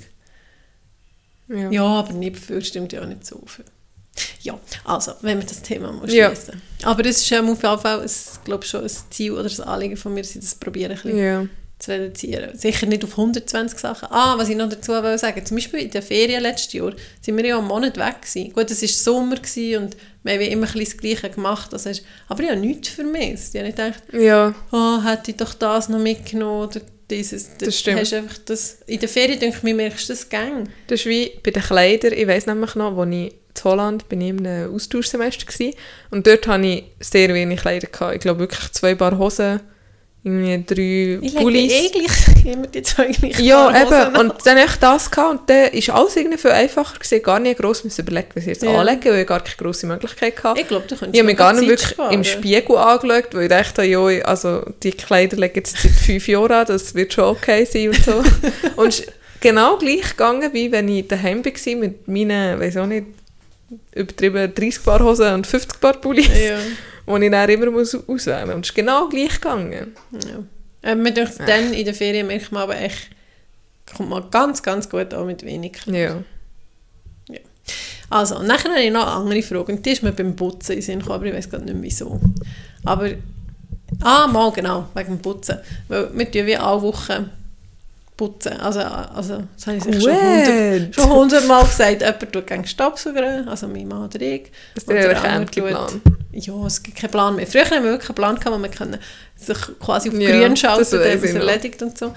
[1.49, 1.71] Ja.
[1.71, 3.65] Ja, aber nicht viel, stimmt ja auch nicht so viel.
[4.41, 6.28] Ja, also, wenn wir das Thema mal Ja.
[6.34, 6.61] schließen.
[6.84, 8.09] Aber das ist ähm, auf jeden Fall, ein,
[8.45, 11.18] glaube schon ein Ziel oder ein Anliegen von mir, dass ich das probiere, ein bisschen
[11.18, 11.45] ja.
[11.80, 12.57] zu reduzieren.
[12.57, 14.07] Sicher nicht auf 120 Sachen.
[14.11, 17.38] Ah, was ich noch dazu will sagen, zum Beispiel in den Ferien letztes Jahr sind
[17.38, 18.53] wir ja einen Monat weg gewesen.
[18.53, 21.74] Gut, es war Sommer gewesen und wir haben immer ein bisschen das Gleiche gemacht.
[21.74, 23.53] Das heißt, aber ich habe nichts vermisst.
[23.55, 27.57] Ich habe nicht gedacht, Ja, oh, hätte ich doch das noch mitgenommen oder dieses.
[27.57, 28.01] Das stimmt.
[28.01, 30.70] Hast einfach das, in der Ferien, denke ich, mir, merkst du das gang.
[30.88, 32.13] das ist wie bei den Kleidern.
[32.13, 35.71] Ich weiss nämlich noch, als ich in Holland bin ich in einem Austauschsemester war.
[36.11, 37.87] Und dort hatte ich sehr wenig Kleider.
[37.87, 38.15] Gehabt.
[38.15, 39.59] Ich glaube wirklich zwei Paar Hosen,
[40.23, 41.71] irgendwie drei Ich Pullis.
[41.71, 44.15] eh gleich immer die zwei gleichen Ja, Paar Hosen eben.
[44.15, 44.29] an.
[44.31, 47.23] Und dann habe ich das gehabt und dann ist alles irgendwie viel einfacher gewesen.
[47.23, 48.77] Gar nicht gross müssen überlegen, was ich jetzt Ja.
[48.77, 50.59] anlegen, weil ich gar keine grosse Möglichkeit hatte.
[50.61, 52.13] Ich glaube, du könntest Ich habe mich gar nicht wirklich sparen.
[52.13, 56.51] im Spiegel angeschaut, weil ich dachte, ja, also die Kleider legen jetzt seit fünf Jahren
[56.51, 58.23] an, das wird schon okay sein und so.
[58.75, 59.03] und
[59.39, 63.05] genau gleich gegangen, wie wenn ich daheim war mit meinen, weiß auch nicht,
[63.93, 66.57] übertrieben 30 Paar Hosen und 50 Paar Pullis, Ja.
[67.20, 68.55] die ich dann immer muss auswählen muss.
[68.55, 69.93] Und es ist genau gleich gegangen.
[70.11, 70.91] Ja.
[70.91, 73.09] Äh, mir denkt, dann in der Ferien merkt man aber echt,
[73.95, 76.26] kommt man ganz, ganz gut auch mit wenig Kleidern.
[77.30, 77.39] Ja.
[78.09, 79.74] Also, und nachher habe ich noch eine andere Frage.
[79.74, 82.20] Und die ist mir beim Putzen in Sinn gekommen, aber ich weiß gerade nicht wieso.
[82.86, 83.09] Aber,
[84.01, 85.57] ah, mal genau, wegen dem Putzen.
[85.89, 87.30] Weil wir tun wie alle Wochen
[88.18, 88.53] putzen.
[88.59, 90.95] Also, also das habe ich sicher schon hundert, Gut.
[90.95, 92.01] schon hundertmal gesagt.
[92.01, 94.51] Jemand tut gerne Staubsaugern, also mein Mann oder ich.
[94.76, 96.01] Das ist Und der tut-
[96.32, 97.47] Ja, es gibt keinen Plan mehr.
[97.47, 98.97] Früher haben wir wirklich einen Plan gehabt, wo man können
[99.36, 101.39] sich quasi auf Ja, grün schalten, dann ich noch.
[101.41, 102.13] erledigt und so.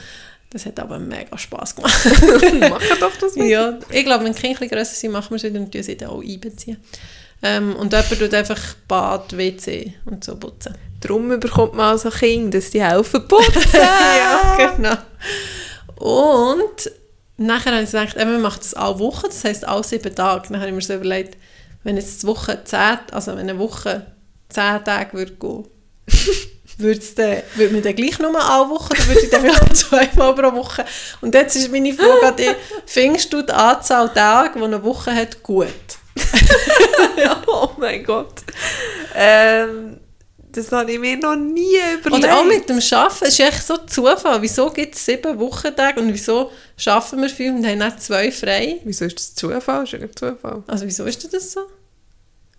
[0.53, 1.95] Das hat aber mega Spass gemacht.
[2.71, 3.47] Mach doch das mit.
[3.49, 5.97] ja, ich glaube, wenn die Kinder grösser sind, machen wir es wieder und tun sie
[5.97, 6.79] dann auch einbeziehen.
[7.43, 10.75] Ähm, und jemand tut einfach Bad, WC und so putzen.
[11.01, 13.63] Darum bekommt man also Kinder, dass die helfen putzen.
[13.75, 14.97] ja, genau.
[16.01, 16.91] Und
[17.37, 20.49] nachher habe ich gedacht, eben, man macht das alle Wochen, das heisst alle sieben Tage.
[20.49, 21.37] Dann habe ich mir so überlegt,
[21.85, 24.07] wenn jetzt die Woche zehn, also wenn eine Woche
[24.49, 25.69] zehn Tage würde gehen,
[26.79, 30.35] würd's dann, würde man dann gleich nur alle Wochen oder würde ich dann vielleicht zweimal
[30.35, 30.87] pro Woche?
[31.21, 35.15] Und jetzt ist meine Frage an dich, findest du die Anzahl Tage, die eine Woche
[35.15, 35.69] hat, gut?
[37.47, 38.43] oh mein Gott.
[39.15, 40.01] Ähm,
[40.53, 42.25] das habe ich mir noch nie überlegt.
[42.25, 44.43] Oder auch mit dem Arbeiten, es ist echt so Zufall.
[44.43, 46.51] Wieso gibt es sieben Wochentage und wieso
[46.87, 48.81] arbeiten wir fünf und haben nicht zwei frei?
[48.85, 49.85] Wieso ist das Zufall?
[49.85, 50.63] Ist ja nicht Zufall.
[50.67, 51.61] Also wieso ist das so?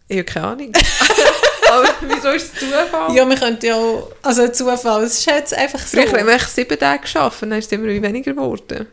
[0.08, 0.72] Ich habe keine Ahnung.
[1.72, 3.16] Aber wieso ist es Zufall?
[3.16, 6.02] Ja, wir könnten ja auch, also Zufall, es ist jetzt einfach so.
[6.02, 8.88] Früher haben wir sieben Tage gearbeitet, dann ist es immer weniger geworden.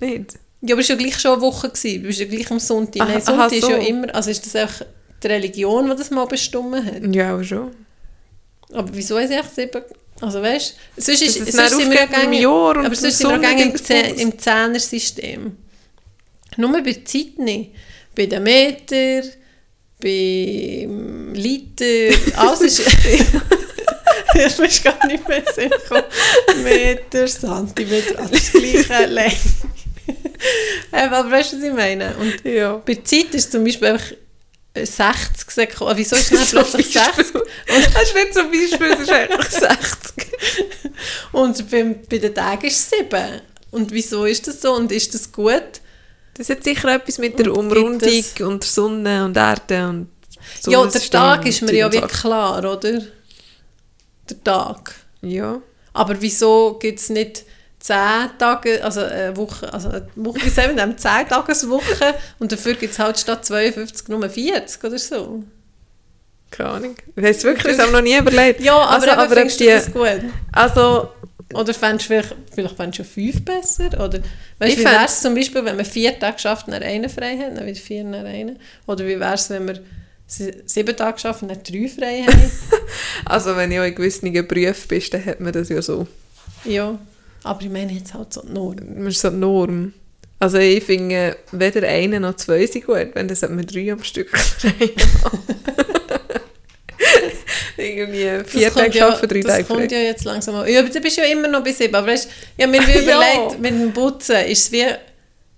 [0.00, 0.38] Nicht?
[0.62, 2.02] Ja, aber es war ja gleich schon eine Woche, gewesen.
[2.02, 3.08] du bist ja gleich am Sonntag.
[3.08, 3.86] Nein, Sonntag aha, ist ja so.
[3.86, 4.86] immer, also ist das einfach
[5.22, 7.14] die Religion, die das mal bestimmt hat.
[7.14, 7.72] Ja, auch schon.
[8.72, 9.82] Aber wieso ist es echt sieben,
[10.20, 12.94] also weißt du, sonst, ist, sonst sind wir ja aufgeht im gängig- Jahr und aber
[12.94, 15.56] sonst sind wir gängig im, Zehnersystem.
[16.56, 17.70] Nur bei der Zeit nicht.
[18.14, 19.22] Bei den Meter,
[20.00, 22.82] beim Liter, alles ist...
[24.34, 26.04] Ich weiß gar nicht mehr sicher.
[26.62, 29.32] Meter, Zentimeter, alles gleiche Länge.
[30.92, 32.14] Ähm, Aber weißt du, was ich meine?
[32.16, 32.76] Und Ja.
[32.84, 34.16] bei der Zeit ist zum Beispiel einfach äh,
[34.74, 35.96] 60 Sekunden.
[35.96, 37.26] Wieso ist es dann plötzlich 60?
[37.66, 39.72] Das ist nicht zum Beispiel, das ist eigentlich 60.
[41.32, 43.40] Und beim, bei den Tagen ist es 7.
[43.70, 44.74] Und wieso ist das so?
[44.74, 45.80] Und ist das gut?
[46.34, 50.08] Das hat sicher etwas mit der Und Umrundung es- und der Sonne und Erde und
[50.66, 53.02] ja, der Tag und ist mir ja und wirklich klar, oder?
[54.30, 54.94] Der Tag.
[55.20, 55.60] Ja.
[55.92, 57.44] Aber wieso gibt es nicht
[57.82, 57.96] 10
[58.38, 62.92] Tage, also eine Woche, also eine Woche, wie sagen wir, 10 Tageswoche und dafür gibt
[62.92, 65.42] es halt statt 52 nur 40 oder so?
[66.50, 66.94] Keine Ahnung.
[67.16, 68.60] Ich weiß wirklich, das habe ich noch nie überlegt.
[68.60, 70.30] Ja, aber, also, eben, aber findest die, du das gut?
[70.52, 71.08] also
[71.54, 73.86] Oder fändest du vielleicht, vielleicht fändest du 5 besser?
[73.94, 74.20] Oder
[74.58, 77.36] weißt, wie wäre es zum Beispiel, wenn man 4 Tage schafft und dann einen frei
[77.38, 78.58] hat, dann wieder 4 und dann einen?
[78.86, 79.80] Oder wie wäre es, wenn wir
[80.26, 82.50] 7 Tage schaffen und dann 3 frei haben?
[83.24, 86.06] Also wenn du in gewissen Berufen bist, dann hat man das ja so.
[86.64, 86.98] ja,
[87.44, 88.76] aber ich meine jetzt halt so die Norm.
[89.04, 89.92] Das ist so die Norm.
[90.38, 94.28] Also ich finde, weder einer noch zwei sind gut, wenn das man drei am Stück.
[97.76, 99.96] Irgendwie vier das kommt Tage ja, arbeiten, drei das Tage kommt frei.
[99.96, 100.68] ja jetzt langsam mal.
[100.68, 101.94] Ja, aber du bist ja immer noch bei 7.
[101.94, 103.02] Aber weißt, ich habe mir wie Ja.
[103.02, 104.84] überlegt, mit dem Putzen ist es wie,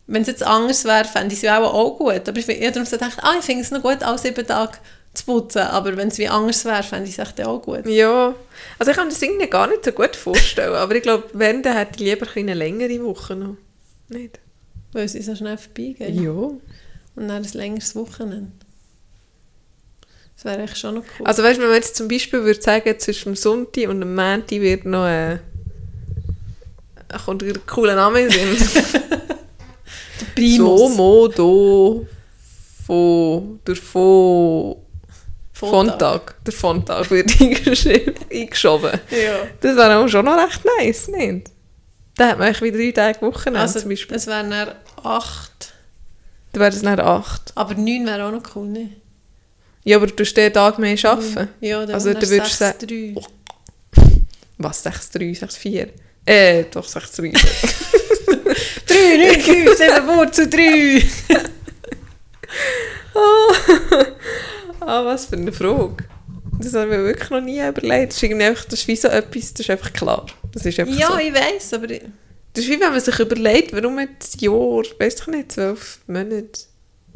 [0.07, 2.28] wenn es jetzt anders wäre, fände ich es ja auch, auch gut.
[2.28, 4.72] Aber ich habe darum gedacht, ah, ich finde es noch gut, alle 7 Tage
[5.15, 5.62] zu putzen.
[5.62, 7.87] Aber wenn es wie anders wäre, fände ich es echt auch gut.
[7.87, 8.35] Ja,
[8.79, 11.62] also ich kann mir das irgendwie gar nicht so gut vorstellen, aber ich glaube, wenn,
[11.62, 13.57] dann hätte ich lieber eine längere Woche noch.
[14.09, 14.41] Nicht?
[14.93, 16.15] Weil sie so schnell vorbeigeht.
[16.15, 16.31] Ja.
[16.31, 16.61] Und
[17.17, 18.53] dann ein längeres Wochenende.
[20.37, 21.27] Das wäre echt schon noch cool.
[21.27, 24.15] Also weißt du, wenn man jetzt zum Beispiel würde sagen, zwischen dem Sonntag und dem
[24.15, 25.39] Montag wird noch äh,
[27.25, 28.57] kommt ein cooler Name in Sinn.
[30.37, 32.07] So, Mo, Do,
[32.85, 34.84] Fo, der Fo,
[35.55, 36.35] Fontag.
[36.45, 37.31] Der Fontag wird
[38.31, 38.93] eingeschoben.
[39.11, 39.47] Ja.
[39.61, 41.51] Das wäre auch schon noch recht nice, nicht?
[42.17, 44.17] Dann hat man eigentlich wieder drei Tage Wochenende Also zum Beispiel.
[44.17, 44.69] es wären dann
[45.03, 45.73] acht,
[46.53, 47.53] Dann wäre es dann acht.
[47.55, 48.91] aber neun wäre auch noch cool, ne?
[49.85, 51.49] Ja, aber du musst den Tag mehr arbeiten.
[51.61, 53.23] Ja, dann Also wären du würdest sechs, sagen- drei.
[54.57, 55.89] Was, 6, 3, 6, 4?
[56.25, 57.33] Äh, doch, 6, 3.
[57.33, 61.05] 3, 9, 5, 7 Wurzel 3.
[64.87, 66.05] ah, was für eine Frage.
[66.61, 68.11] Das habe ich mir wirklich noch nie überlegt.
[68.12, 70.26] Das ist, irgendwie einfach, das ist wie so etwas, das ist einfach klar.
[70.53, 71.18] Das ist einfach Ja, so.
[71.18, 75.26] ich weiss, aber Das ist wie wenn man sich überlegt, warum jetzt Jahr, weiss ich
[75.26, 76.61] nicht, zwölf Monate,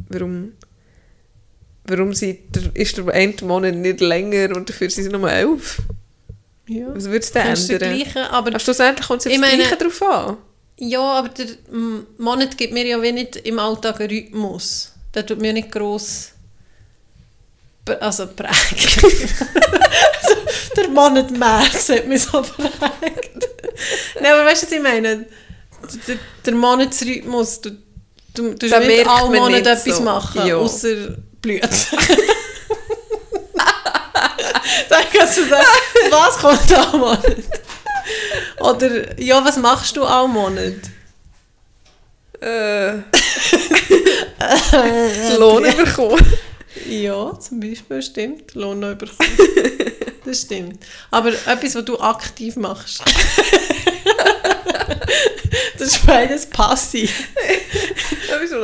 [0.08, 0.52] warum,
[1.84, 5.78] warum sie, der- ist der eine Monat nicht länger und dafür sind sie nur elf.
[6.68, 6.86] ja.
[6.94, 7.88] Was würde es denn Kannst ändern?
[7.90, 10.36] vergleichen, aber Aber schlussendlich kommt es aufs meine- Gleiche drauf an.
[10.80, 11.46] Ja, aber der
[12.18, 14.92] Monat gibt mir ja wie nicht im Alltag einen Rhythmus.
[15.14, 16.32] Der tut mir nicht gross
[18.00, 19.16] also prägen.
[20.76, 23.48] der Monat März hat mich so prägt.
[24.20, 25.26] Nein, aber weißt du, was ich meine?
[26.06, 27.70] Der, der Monatsrhythmus, du,
[28.34, 30.02] du, du Da nicht alle Monate etwas so.
[30.02, 30.56] machen, Ja.
[30.56, 31.70] außer Blüten.
[34.88, 35.66] Dann kannst du sagen,
[36.10, 37.36] was kommt am Monat?
[38.60, 40.74] Oder, ja, was machst du am Monat?
[42.40, 42.92] Äh.
[45.38, 46.24] Lohn bekommen.
[46.88, 48.54] Ja, zum Beispiel, stimmt.
[48.54, 49.28] Lohn noch bekommen.
[50.24, 50.84] Das stimmt.
[51.10, 53.02] Aber etwas, was du aktiv machst.
[55.78, 57.28] das ist beides passiv.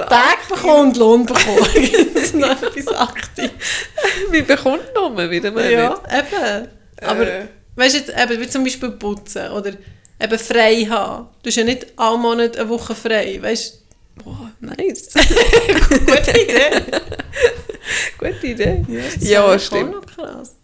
[0.08, 1.66] Tag bekommen und Lohn bekommen.
[2.14, 3.50] das ist noch etwas aktiv.
[4.30, 6.68] Wie bekommt man wieder mal Ja, eben.
[7.00, 7.46] Aber Äh.
[7.76, 9.72] weißt du, jetzt, eben, wie zum Beispiel putzen oder
[10.20, 11.28] eben frei haben.
[11.42, 13.83] Du hast ja nicht alle Monate eine Woche frei, weißt
[14.16, 15.08] Boah, nice.
[16.06, 16.70] Gute Idee.
[18.18, 18.84] Gute Idee.
[18.88, 20.06] das Ja, stimmt.
[20.06, 20.54] krass.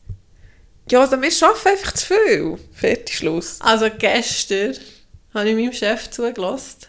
[0.90, 2.58] Ja, also wir arbeiten einfach zu viel.
[2.72, 3.58] Fertig, Schluss.
[3.60, 4.74] Also gestern
[5.34, 6.86] habe ich meinem Chef zugelassen.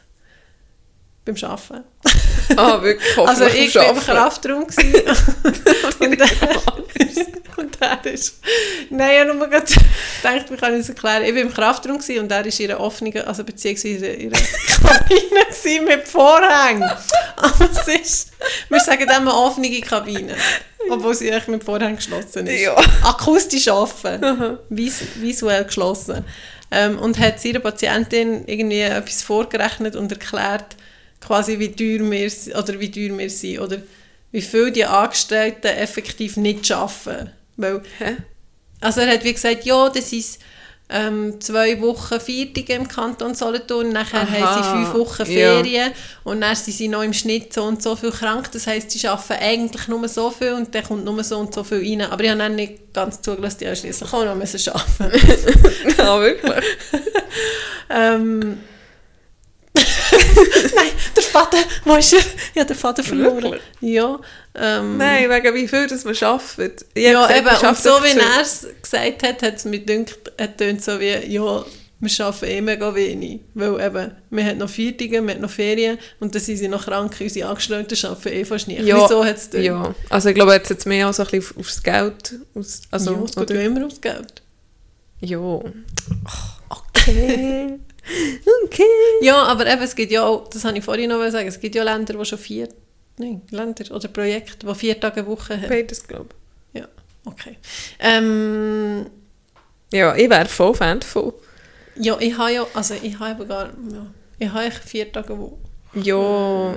[1.26, 1.84] Beim Arbeiten.
[2.58, 3.18] Ah, wirklich.
[3.18, 4.00] Also ich war im.
[4.00, 4.64] Kraftraum.
[6.00, 6.28] und, der,
[7.58, 8.40] und der ist...
[8.90, 11.24] Nein, ich habe nur gedacht, ich kann es erklären.
[11.24, 14.44] Ich war im Kraftraum und er war in einer offenen, also beziehungsweise in einer
[14.84, 16.90] Kabine mit Vorhängen.
[17.38, 18.32] Aber es ist...
[18.70, 20.36] Wir sagen eine offene Kabine.
[20.90, 22.62] Obwohl sie eigentlich mit Vorhängen geschlossen ist.
[22.62, 22.76] Ja.
[23.04, 24.58] Akustisch offen.
[24.70, 26.26] Vis visuell geschlossen.
[26.72, 30.78] Ähm, und hat seiner Patientin irgendwie etwas vorgerechnet und erklärt,
[31.22, 33.78] quasi wie teuer wir, oder wie teuer wir sind oder
[34.32, 37.32] wie viel die Angestellten effektiv nicht arbeiten.
[37.58, 38.18] Weil, Hä?
[38.80, 40.40] also er hat wie gesagt, ja, das ist
[40.94, 45.26] ähm, zwei Wochen Viertige im Kanton Solothurn, nachher Aha, haben sie fünf Wochen ja.
[45.26, 45.92] Ferien
[46.26, 49.08] und dann sind sie noch im Schnitt so und so viel krank, das heisst, sie
[49.08, 52.12] arbeiten eigentlich nur so viel und dann kommt nur so und so viel rein.
[52.12, 55.98] Aber ich habe dann nicht ganz zugelassen, die haben schliesslich auch noch müssen arbeiten.
[55.98, 56.66] Ja, wirklich.
[57.90, 58.58] ähm,
[60.76, 62.20] Nein, der Vater, wo ist er?
[62.56, 63.44] Ja, der Vater verloren.
[63.44, 63.62] Wirklich?
[63.82, 64.20] Ja,
[64.56, 66.86] ähm, Nein, wegen wie viel das man arbeitet.
[66.96, 70.32] Ja, gesagt, eben, man und so wie er es gesagt hat, hat es mir gedacht,
[70.38, 71.66] es tönt so wie, ja,
[72.04, 73.42] wir arbeiten eh mega wenig.
[73.54, 76.86] Weil eben, wir haben noch Viertige, wir haben noch Ferien und dann sind sie noch
[76.86, 78.82] krank, unsere Angestellten arbeiten eh fast nicht.
[78.82, 79.50] Ja, Wieso hat es?
[79.54, 82.36] Ja, also ich glaube, jetzt jetzt mehr auch so ein bisschen auf- aufs Geld.
[82.56, 84.42] Aus, also, ja, es geht ja immer ums Geld.
[85.22, 85.60] Ja.
[86.70, 87.80] Okay.
[88.66, 88.84] Okay.
[89.22, 91.76] Ja, aber eben, es gibt ja auch, das habe ich vorhin noch sagen, es gibt
[91.76, 92.70] ja Länder, die schon vier,
[93.18, 95.70] nein, Länder oder Projekte, die vier Tage Woche haben.
[95.70, 96.30] Beides, glaube
[96.74, 96.88] Ja,
[97.26, 97.58] okay.
[98.00, 99.06] Ähm,
[99.92, 99.98] ich.
[100.00, 101.34] Ja, ich wäre voll Fan davon.
[101.96, 104.08] ja, ich habe ja, also ich habe eben gar, ja,
[104.40, 105.58] ich habe vier Tage Woche.
[105.94, 106.76] Ja,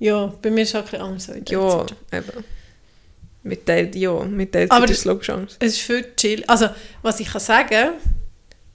[0.00, 1.26] Ja, bei mir ist es auch ein bisschen anders.
[1.48, 1.96] ja, Teilzeit.
[2.12, 2.44] eben.
[3.42, 5.56] Mit Teil, ja, mit Aber- ist es logisch anders.
[5.58, 6.44] Es ist viel chill.
[6.46, 6.68] Also,
[7.02, 7.94] was ich kann sagen,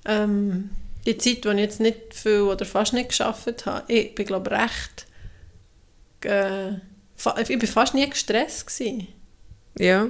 [0.05, 0.69] ähm,
[1.05, 4.51] die Zeit, wo ich jetzt nicht viel oder fast nicht geschafft habe, ich bin glaube
[4.51, 5.05] recht,
[6.25, 6.71] äh,
[7.41, 9.07] ich bin fast nie gestresst gewesen.
[9.77, 10.07] Ja,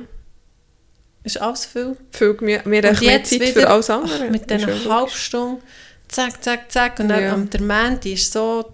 [1.23, 1.95] Es ist alles viel.
[2.11, 4.25] viel, Und haben mehr Zeit wieder- für alles andere.
[4.25, 4.89] Ach, mit diesen.
[4.89, 5.63] Halbstunden,
[6.09, 6.99] zack, zack, zack.
[6.99, 7.33] Und dann Ja.
[7.33, 8.73] am der Montag ist so,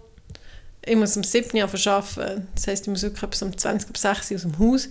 [0.84, 1.64] ich muss um 7 Uhr
[1.94, 2.48] arbeiten.
[2.56, 4.90] Das heisst, ich muss wirklich etwas um 20 bis 6 Uhr aus dem Haus.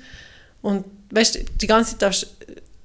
[0.63, 2.29] Und weißt du, die ganze Zeit darfst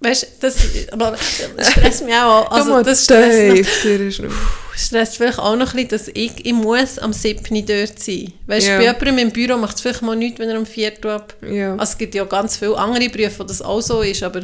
[0.04, 0.56] Weißt du, das,
[0.92, 1.16] aber
[1.58, 2.52] das stresst mich auch.
[2.52, 4.32] Also, das stresst, noch-
[4.76, 7.66] stresst vielleicht auch noch ein bisschen, dass ich, ich muss am 7.
[7.66, 8.34] dort sein.
[8.48, 8.78] Weißt du, Ja.
[8.78, 10.94] bei jemandem im Büro macht es vielleicht mal nichts, wenn er am 4.
[11.06, 11.34] Uhr ab.
[11.42, 11.72] Ja.
[11.76, 14.42] Also es gibt ja ganz viele andere Berufe, wo das auch so ist, aber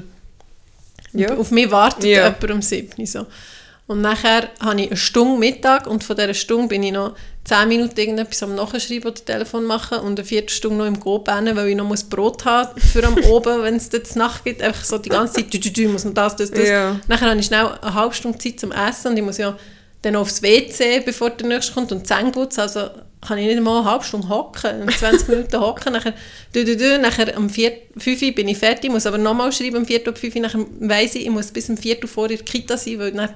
[1.14, 1.36] Ja.
[1.36, 2.26] auf mich wartet Ja.
[2.26, 3.26] jemand um 7 Uhr so.
[3.88, 7.16] Und nachher habe ich eine Stunde Mittag und von dieser Stunde bin ich noch
[7.50, 11.56] 10 Minuten irgendetwas am Nachschreiben oder Telefon machen und eine Viertelstunde noch im Go rennen,
[11.56, 14.62] weil ich noch muss Brot haben für am Oben, wenn es jetzt Nacht gibt.
[14.62, 16.70] Einfach so die ganze Zeit, du, du, du, muss noch das, das, das.
[16.70, 17.00] Ja.
[17.08, 19.58] Nachher habe ich schnell eine halbe Stunde Zeit zum Essen und ich muss ja
[20.04, 22.62] dann aufs WC, bevor der nächste kommt und Zähne putzen.
[22.62, 22.82] Also
[23.20, 26.14] kann ich nicht mal eine halbe Stunde hocken, 20 Minuten hocken, nachher,
[26.54, 27.72] du, du, du, nachher um 5
[28.06, 31.16] Uhr bin ich fertig, muss aber nochmal schreiben um 4 Uhr, 5 Uhr, nachher weiss
[31.16, 33.30] ich, ich muss bis um 4 Uhr vor der Kita sein, weil dann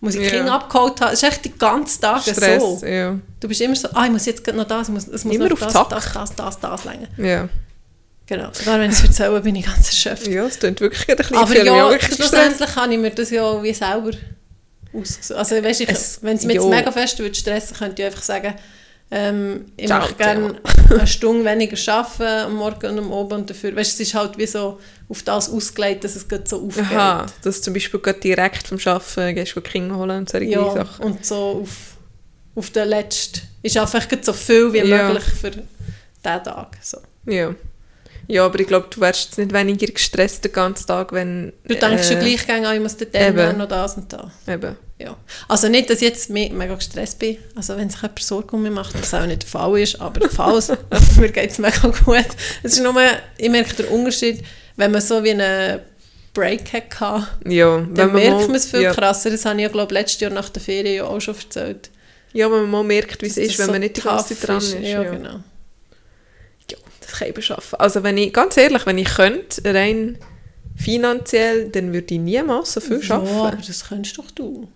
[0.00, 0.32] muss ich die Ja.
[0.32, 1.12] Kinder abgeholt haben.
[1.12, 2.80] Es ist echt die ganze Tag Stress, so.
[2.86, 3.18] ja.
[3.38, 5.48] Du bist immer so, ah, ich muss jetzt noch das, es muss, es muss Immer
[5.48, 7.08] noch das, das, das, das, das, länger.
[7.18, 7.48] Ja.
[8.26, 8.48] Genau.
[8.52, 10.26] Sogar wenn ich es erzähle, bin ich ganz erschöpft.
[10.28, 13.74] ja, es klingt wirklich ein bisschen Aber ja, schlussendlich kann ich mir das ja wie
[13.74, 14.10] selber
[14.92, 15.38] ausgesucht.
[15.38, 18.22] Also weißt, ich, Es- wenn es mich jetzt mega fest würde stressen, könnte ich einfach
[18.22, 18.54] sagen,
[19.10, 23.50] ähm, ich Ciao, möchte gerne eine Stunde weniger arbeiten am Morgen und am Abend und
[23.50, 26.84] dafür, weißt, es ist halt wie so auf das ausgelegt, dass es gerade so aufgeht.
[26.84, 30.72] Aha, dass zum Beispiel gerade direkt vom Arbeiten gehst du Kinder holen und solche Ja,
[30.72, 31.04] Sachen.
[31.04, 31.96] und so auf,
[32.54, 35.08] auf den letzten, ich arbeite einfach so viel wie Ja.
[35.08, 35.68] möglich für diesen
[36.22, 36.76] Tag.
[36.80, 36.98] So.
[37.26, 37.54] Ja.
[38.28, 41.52] Ja, aber ich glaube, du wärst jetzt nicht weniger gestresst den ganzen Tag, wenn...
[41.64, 43.10] Du denkst äh, ja gleich, ich muss den.
[43.10, 44.30] Termin noch das und das.
[44.46, 44.76] Eben.
[45.00, 45.16] Ja.
[45.48, 47.38] Also nicht, dass ich jetzt me mega gestresst bin.
[47.54, 50.28] Also wenn sich jemand Sorgen um mich macht, was auch nicht der Fall ist, aber
[50.28, 50.68] falls,
[51.18, 52.26] mir geht es mega gut.
[52.62, 52.94] Es ist nur,
[53.38, 54.44] ich merke den Unterschied,
[54.76, 55.80] wenn man so wie einen
[56.34, 58.92] Break hatte, Ja, wenn dann man merkt man es viel ja.
[58.92, 59.30] krasser.
[59.30, 61.90] Das habe ich ja, glaube letztes Jahr nach der Ferien ja auch schon erzählt.
[62.32, 64.58] Ja, wenn man mal merkt, wie es ist, wenn so man nicht die ganze dran
[64.58, 64.74] ist.
[64.74, 65.10] Ja, ja.
[65.10, 65.40] genau.
[66.70, 67.80] Ja, das kann ich beschaffen.
[67.80, 70.18] Also wenn ich, ganz ehrlich, wenn ich könnte, rein
[70.76, 73.36] finanziell, dann würde ich niemals so viel Ja, arbeiten.
[73.36, 74.68] aber das könntest doch du.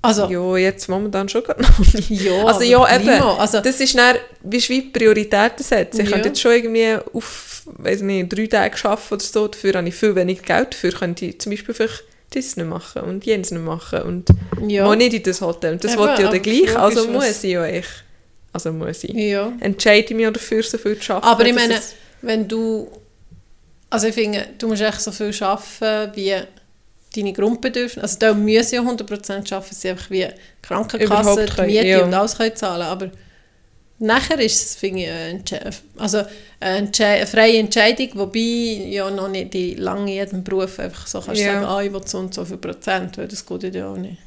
[0.00, 2.10] Also, ja, Ja, jetzt momentan schon gerade noch nicht.
[2.46, 3.08] Also ja, eben.
[3.22, 6.00] Also, Das ist dann, wie wie Prioritäten setzen.
[6.02, 6.12] Ich Ja.
[6.12, 9.94] könnte jetzt schon irgendwie auf, weiß nicht, drei Tage arbeiten oder so, dafür habe ich
[9.94, 13.64] viel weniger Geld, dafür könnte ich zum Beispiel vielleicht das nicht machen und jenes nicht
[13.64, 14.28] machen und
[14.68, 14.84] ja.
[14.84, 15.72] mal nicht in das Hotel.
[15.72, 18.04] Und das Eben, wollte ich ja dann gleich, also muss ich ja echt,
[18.52, 19.14] also muss ich.
[19.14, 19.50] ja.
[19.60, 21.26] Entscheide ich mich dafür, so viel zu arbeiten.
[21.28, 21.80] Aber ich meine,
[22.22, 22.88] wenn du,
[23.90, 26.34] also ich finde, du musst echt so viel arbeiten, wie
[27.14, 30.26] deine Grundbedürfnisse, also da müssen ja 100% arbeiten, sie einfach wie
[30.62, 32.04] Krankenkasse, die Miete ja.
[32.04, 33.10] und alles können zahlen, aber
[33.98, 36.22] nachher ist es, finde ich, eine, also
[36.60, 41.20] eine, eine freie Entscheidung, wobei ja noch nicht die lange in jedem Beruf einfach so
[41.20, 41.54] kannst Ja.
[41.54, 44.18] sagen, ah, ich will so und so viel Prozent, weil das geht ja auch nicht.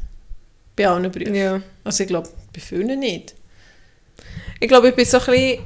[0.76, 1.36] Bei allen Berufen.
[1.36, 1.62] ja.
[1.84, 3.36] Also ich glaube, bei vielen nicht.
[4.60, 5.60] Ich glaube, ich bin so ein bisschen,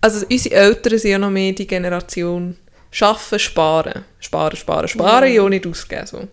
[0.00, 2.56] also unsere Eltern sind ja noch mehr die Generation,
[2.92, 5.48] schaffen, sparen, sparen, sparen, sparen, Ja.
[5.48, 6.06] nicht ausgeben.
[6.06, 6.28] So.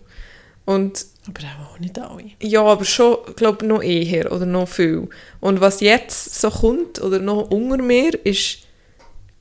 [0.66, 2.30] Und Aber auch nicht alle.
[2.40, 5.08] Ja, aber schon, glaube noch eher oder noch viel.
[5.40, 8.58] Und was jetzt so kommt oder noch unter mir ist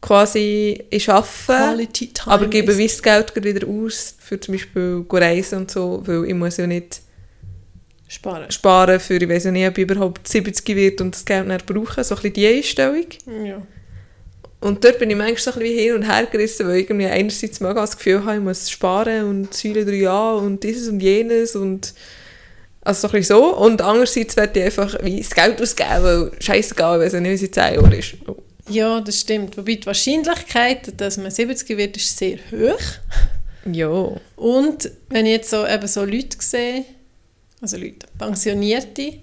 [0.01, 5.71] quasi, ich arbeite, aber gebe das Geld gerade wieder aus für zum Beispiel reisen und
[5.71, 7.01] so, weil ich muss ja nicht
[8.07, 8.49] Sparen.
[8.49, 11.65] sparen für, ich weiß ja nicht, ob ich überhaupt 70 wird und das Geld nicht
[11.65, 13.05] brauche, so ein bisschen die Einstellung.
[13.45, 13.61] Ja.
[14.61, 17.07] Und dort bin ich manchmal so ein bisschen hin und her gerissen, weil ich irgendwie
[17.07, 20.99] einerseits mega das Gefühl habe, ich muss sparen und Säule drei Jahre und dieses und
[20.99, 21.93] jenes und
[22.81, 23.55] also so ein bisschen so.
[23.55, 27.43] Und andererseits werde ich einfach wie das Geld ausgeben, weil scheißegal, weiß ja nicht, es
[27.43, 28.15] in 10 Jahren ist.
[28.27, 28.35] Oh.
[28.69, 29.57] Ja, das stimmt.
[29.57, 32.79] Wobei die Wahrscheinlichkeit, dass man 70 wird, ist sehr hoch.
[33.71, 34.11] Ja.
[34.35, 36.85] Und wenn ich jetzt so, eben so Leute sehe,
[37.61, 39.21] also Leute, Pensionierte, die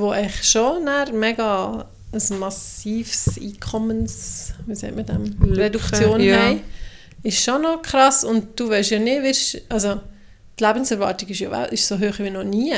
[0.00, 6.36] eigentlich schon mega ein massives Einkommens, wie sagt man dem, Lücke, Reduktion ja.
[6.38, 6.60] haben,
[7.22, 8.24] ist schon noch krass.
[8.24, 10.00] Und du weißt ja nicht, wirst, also
[10.58, 12.74] die Lebenserwartung ist ja ist so hoch wie noch nie.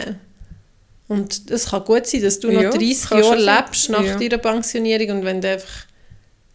[1.08, 4.16] Und es kann gut sein, dass du noch Ja, 30 kann Jahre lebst nach Ja.
[4.16, 5.86] deiner Pensionierung und wenn du einfach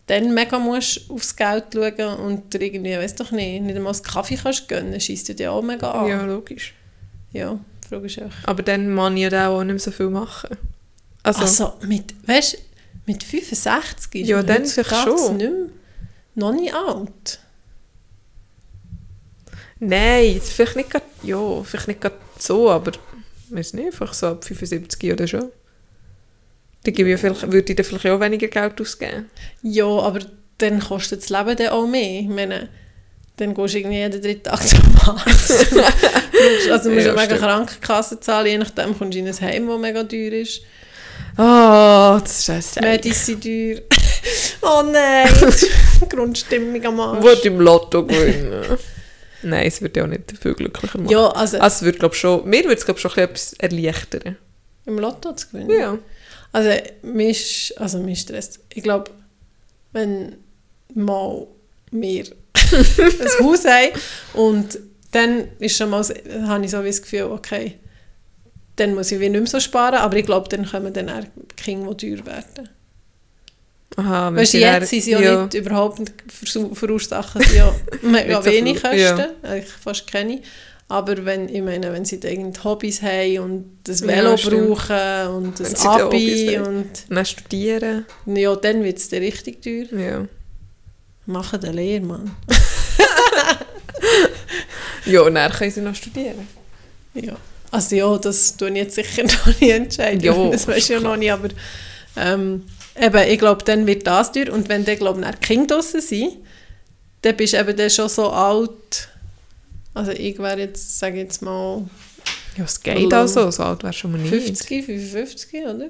[0.07, 4.03] dann mega musst aufs Geld schauen und dir irgendwie, weiß doch nicht, nicht einmal einen
[4.03, 6.07] Kaffee kannst gönnen, schießt du dir auch mega an.
[6.07, 6.73] ja, logisch.
[7.33, 8.47] Ja, die Frage ist einfach.
[8.47, 10.51] Aber dann kann ich ja auch nicht mehr so viel machen.
[11.23, 12.57] Also, Also, mit, weißt,
[13.05, 15.37] mit 65 ist Ja, man dann vielleicht schon.
[15.37, 15.69] Nicht mehr,
[16.35, 17.39] noch nicht alt.
[19.79, 24.27] nein, vielleicht nicht grad, ja, vielleicht nicht grad so, aber ich weiß nicht, einfach so
[24.27, 25.49] ab 75 oder schon.
[26.83, 29.29] Dann gebe ich ja vielleicht, würde ich dann vielleicht auch weniger Geld ausgeben.
[29.63, 30.19] Ja, aber
[30.57, 32.21] dann kostet das Leben dann auch mehr.
[32.21, 32.69] Ich meine,
[33.37, 35.75] dann gehst du irgendwie jeden dritten Tag zum Arzt.
[36.69, 37.37] Also du musst Ja, ja, mega.
[37.37, 40.61] Krankenkasse zahlen, je nachdem kommst du in ein Heim, das mega teuer ist.
[41.37, 42.83] Oh, das ist ein.
[42.83, 43.81] Medis sind teuer.
[44.61, 45.27] oh nein,
[46.09, 47.23] Grundstimmung am Arsch.
[47.23, 48.77] Wollte im Lotto gewinnen.
[49.43, 51.11] Nein, es würde ja auch nicht viel glücklicher machen.
[51.11, 53.71] Ja, also Also es würde, glaube schon, mir würde es, glaube schon ein bisschen etwas
[53.79, 54.37] erleichtern.
[54.85, 55.69] im Lotto zu gewinnen.
[55.69, 55.97] Ja.
[56.51, 56.71] Also,
[57.03, 58.59] mich, also mich stresst.
[58.73, 59.11] Ich glaube,
[59.91, 60.37] wenn
[60.95, 61.47] mal
[61.91, 62.23] wir
[62.55, 63.91] ein Haus haben
[64.33, 64.79] und
[65.11, 67.77] dann ist schon mal, habe ich so wie das Gefühl, okay,
[68.77, 71.23] dann muss ich wie nicht mehr so sparen, aber ich glaube, dann kommen dann auch
[71.55, 72.69] Kinder, die teuer werden.
[73.97, 77.73] Aha, wenn Weißt jetzt dann- sind sie ja, nicht überhaupt nicht versu- verursachen sie ja
[78.01, 79.29] mega wenig Kosten, ja.
[79.43, 80.41] eigentlich fast keine.
[80.87, 84.67] Aber wenn, ich meine, wenn sie irgend Hobbys haben und das Ja, Velo stimmt.
[84.75, 88.05] brauchen und Wenn das Hobbys Abi und dann studieren.
[88.25, 89.85] ja, dann wird es richtig teuer.
[89.99, 90.27] Ja.
[91.25, 92.35] Machen den Lehrmann.
[95.05, 96.47] Ja, und dann können sie noch studieren.
[97.13, 97.35] Ja.
[97.75, 100.21] Also ja, das tue ich jetzt sicher noch nicht entscheiden.
[100.21, 101.49] Ja, das weiß ich ja noch nicht, aber
[102.15, 102.63] ähm,
[102.99, 106.33] eben, ich glaube, dann wird das teuer und wenn dann, glaube ich, Kinder draussen sind,
[107.21, 109.09] dann bist du eben dann schon so alt,
[109.93, 111.83] also ich wäre jetzt, sage ich jetzt mal,
[112.57, 113.51] Ja, es geht also.
[113.51, 114.29] So alt wärst du schon mal nicht.
[114.29, 115.85] 50, 55, oder?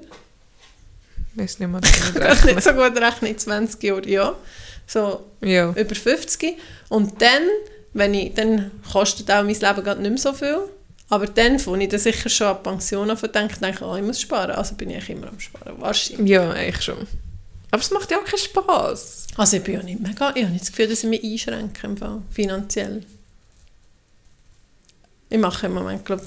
[1.38, 4.34] Ich weiß nicht mal, Ich kann nicht so gut rechnen, 20 Jahre, ja.
[4.86, 5.70] So Ja.
[5.76, 6.56] über 50.
[6.88, 7.42] Und dann,
[7.92, 10.60] wenn ich, dann kostet auch mein Leben gerade nicht mehr so viel.
[11.08, 14.02] Aber dann, wo ich dann sicher schon an die Pension denke, denke ich, oh, ich
[14.02, 14.50] muss sparen.
[14.52, 16.28] Also bin ich immer am Sparen, wahrscheinlich.
[16.28, 17.06] Ja, eigentlich schon.
[17.70, 19.26] Aber es macht ja auch keinen Spass.
[19.36, 21.86] Also ich bin ja nicht mega, ich habe nicht das Gefühl, dass ich mich einschränke,
[21.86, 23.04] im Fall, finanziell.
[25.28, 26.22] Ich mache im Moment, glaube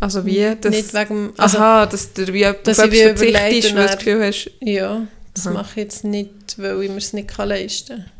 [0.00, 0.56] Also wie?
[0.60, 3.98] Das, nicht wegen, also aha, dass du wie dass ich wie verzichtest, weil du das
[3.98, 4.50] Gefühl hast...
[4.60, 5.54] ja, das Aha.
[5.54, 8.11] mache ich jetzt nicht, weil ich mir es nicht kann leisten kann.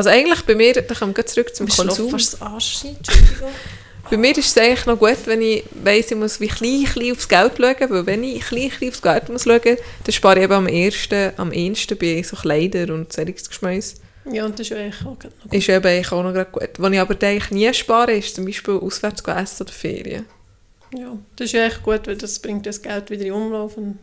[0.00, 2.08] Also eigentlich bei mir, da kommen wir zurück zum Konsum.
[2.08, 3.50] fast Entschuldigung.
[4.10, 7.12] Bei mir ist es eigentlich noch gut, wenn ich weiss, ich muss wie klein, klein
[7.12, 10.44] aufs Geld schauen, weil wenn ich klein, klein aufs Geld muss schauen, dann spare ich
[10.44, 13.96] eben am ersten, am ehesten bei so Kleider und solches Geschmäus.
[14.24, 16.70] Ja, und das ist ja eigentlich auch noch Ist eben eigentlich auch noch gut.
[16.78, 20.24] Was ich aber eigentlich nie spare, ist zum Beispiel auswärts gehen essen oder Ferien.
[20.96, 23.76] Ja, das ist ja echt gut, weil das bringt das Geld wieder in Umlauf.
[23.76, 23.98] Und,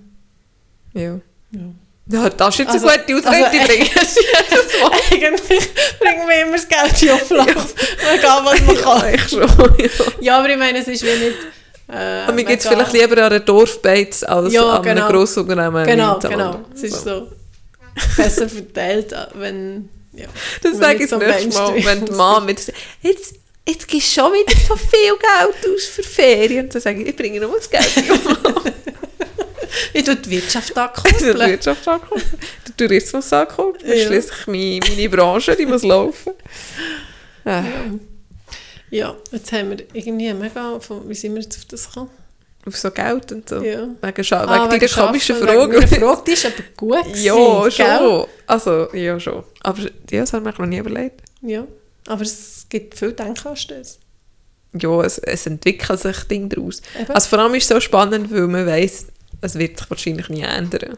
[0.93, 1.19] Ja.
[1.51, 1.73] ja.
[2.09, 4.15] Ja, das ist jetzt Also- eine gute Ausrede, also, jedes
[4.81, 4.91] Mal.
[5.11, 7.73] Eigentlich bringen wir immer das Geld in Umlauf,
[8.15, 9.01] egal was man Ja, kann.
[9.01, 9.41] eigentlich schon.
[9.41, 9.89] Ja.
[10.21, 11.37] Ja, aber ich meine, es ist wie nicht...
[11.89, 15.09] Äh, Aber mir geht es vielleicht lieber an einer Dorfbeiz als Ja, an einem genau.
[15.09, 15.85] Grossunternehmen.
[15.85, 16.59] Genau, in genau.
[16.73, 17.27] Es ist so
[18.15, 19.89] besser verteilt, wenn...
[20.13, 20.27] Ja.
[20.63, 22.59] Das sage ich so das nächste Mal, wenn die Mama mit
[23.03, 23.33] jetzt,
[23.67, 26.69] jetzt gibst du schon wieder so viel Geld aus für Ferien.
[26.69, 27.87] Dann sage ich, ich bringe nur das Geld.
[29.93, 31.39] Ich tue die Wirtschaft Die ankuppeln.
[31.39, 32.21] Wirtschaft angucken,
[32.67, 34.05] den Tourismus ist Ja.
[34.07, 36.33] schliesslich meine, meine Branche, die muss laufen.
[37.45, 37.61] Äh,
[38.89, 40.79] Ja, jetzt haben wir irgendwie mega...
[40.79, 42.09] Von, wie sind wir jetzt auf das gekommen?
[42.65, 43.61] auf so Geld und so.
[43.63, 43.87] Ja.
[44.01, 45.73] Wegen, Scha Ah, wegen deiner Schaffen, komischen wegen Frage.
[45.79, 47.85] meiner Frage, die ist aber gut ja, gewesen, schon.
[47.85, 48.25] gell?
[48.45, 49.43] Also, ja, schon.
[49.63, 49.79] Aber
[50.11, 51.21] ja, das habe ich mir noch nie überlegt.
[51.41, 51.65] Ja,
[52.07, 53.99] aber es gibt viel Denkanstöße.
[54.81, 56.81] Ja, es, es entwickelt sich Dinge daraus.
[56.99, 57.09] Eben.
[57.11, 59.05] Also vor allem ist es so spannend, weil man weiss,
[59.41, 60.97] es wird sich wahrscheinlich nie ändern.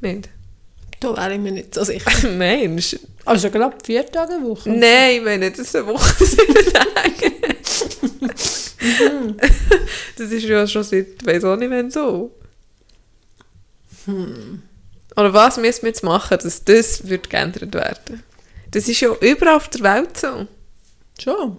[0.00, 0.28] Nicht?
[1.00, 2.10] Da wäre ich mir nicht so sicher.
[2.76, 4.70] Ist- Also gerade vier Tage eine Woche.
[4.70, 7.32] nein, ich meine, das ist eine Woche, sieben Tage.
[10.16, 12.32] das ist ja schon seit, weiß auch nicht, wann so.
[15.16, 18.22] Oder was müssen wir jetzt machen, dass das wird geändert werden?
[18.70, 20.46] Das ist ja überall auf der Welt so.
[21.20, 21.58] Schon.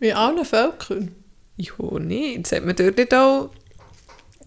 [0.00, 1.14] In allen Völkern.
[1.56, 2.46] Ja, nicht.
[2.46, 3.50] Sagt man dort nicht auch...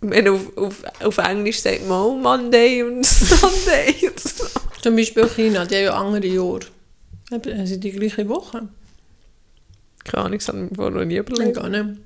[0.02, 3.96] Wenn auf, auf, auf Englisch sagt man auch Monday und Sunday.
[4.84, 6.60] Zum Beispiel China, die haben ja andere Jahre.
[7.32, 8.68] Haben sie die gleiche Woche?
[10.04, 11.56] Keine Ahnung, das habe ich mir vorher noch nie überlegt.
[11.58, 12.00] gar nicht.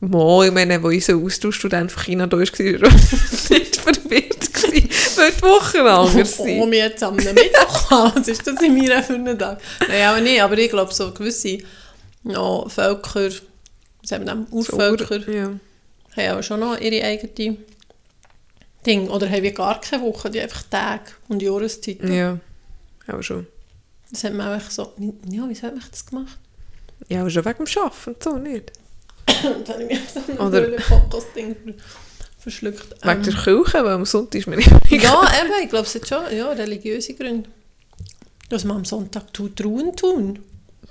[0.00, 2.48] Mo, ich meine, wo unser Austauschstudent von China da war, war
[3.58, 6.70] nicht verwirrt, gewesen, weil die Wochen anders Oh, sind.
[6.70, 8.12] wir jetzt am Mittwoch an.
[8.16, 9.60] Was ist das in meiner für einen Tag?
[9.88, 10.42] Nein, aber nicht.
[10.42, 11.58] Aber ich glaube, so gewisse
[12.24, 13.30] ja, Völker,
[14.02, 14.46] was haben wir denn?
[14.50, 15.50] Urvölker, Ja.
[16.16, 17.56] haben auch schon noch ihre eigene
[18.86, 19.08] Ding.
[19.08, 22.12] Oder haben wir gar keine Woche, die einfach Tage und Jahreszeiten.
[22.12, 22.38] ja,
[23.08, 23.46] auch schon.
[24.10, 24.92] Das hat man auch so...
[25.30, 26.38] Ja, wieso hat man das gemacht?
[27.08, 28.72] Ja, aber schon wegen dem Arbeiten und so, nicht?
[29.44, 31.56] Und dann habe ich so ein Oder- Podcast-Ding
[32.38, 32.90] verschluckt.
[33.04, 35.94] Wegen der Ähm, Kirche, weil am Sonntag ist man nicht Ja, eben, ich glaube, es
[35.94, 37.48] hat schon ja, religiöse Gründe.
[38.48, 40.40] Dass man am Sonntag tut Ruhen tun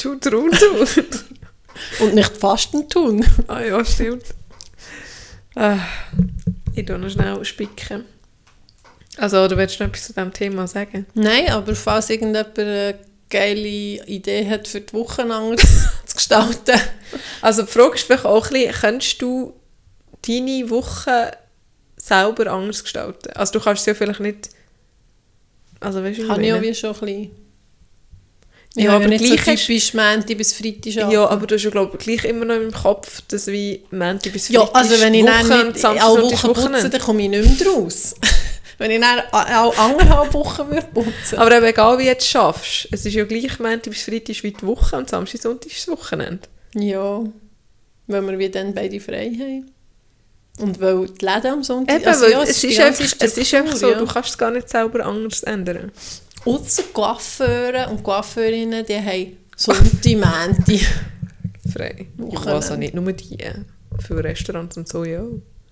[0.02, 0.86] Du, du, du.
[2.00, 3.26] Und nicht Fasten tun.
[3.48, 4.26] ah ja, stimmt.
[5.56, 5.78] Ah,
[6.74, 8.06] ich tue noch schnell spicken.
[9.18, 11.06] Also, oder willst du noch etwas zu diesem Thema sagen?
[11.14, 12.96] Nein, aber falls irgendjemand eine
[13.30, 13.68] geile
[14.06, 16.80] Idee hat, für die Woche anders zu gestalten.
[17.42, 19.54] Also die Frage ist vielleicht auch ein bisschen, kannst du
[20.28, 21.32] deine Woche
[21.96, 23.32] selber anders gestalten?
[23.34, 24.50] Also du kannst es ja vielleicht nicht...
[25.80, 26.62] Also weißt du, Habe ich meine?
[26.62, 27.41] wie schon ein bisschen...
[28.76, 31.12] Ja, habe aber ja nicht so gleich ist- typisch Montag bis Freitag arbeiten.
[31.12, 34.32] Ja, aber du hast ja glaube ich gleich immer noch im Kopf, dass wie Montag
[34.32, 37.24] bis Ja, Freitag also ist wenn ich Woche dann Samstag, alle Wochen putze, dann komme
[37.24, 38.16] ich nicht mehr raus.
[38.78, 42.88] wenn ich dann auch anderthalb Wochen würde putzen Aber eben egal wie du es schaffst,
[42.92, 45.98] es ist ja gleich Montag bis Freitag wie die Woche und Samstag, Sonntag ist das
[45.98, 46.48] Wochenende.
[46.76, 47.24] Ja,
[48.08, 49.72] weil wir wie dann beide frei haben.
[50.60, 51.98] Und weil die Läden am Sonntag...
[51.98, 53.98] Eben, also ja, es, die ist einfach, es ist einfach so, ja.
[53.98, 55.92] du kannst es gar nicht selber anders ändern.
[56.46, 60.80] Ausser Coiffeure und Coiffeurinnen, die haben Sonntag, Mänti.
[61.72, 62.08] Frei.
[62.32, 63.38] Ich weiß auch nicht nur die.
[64.00, 65.24] Für Restaurants und so, ja.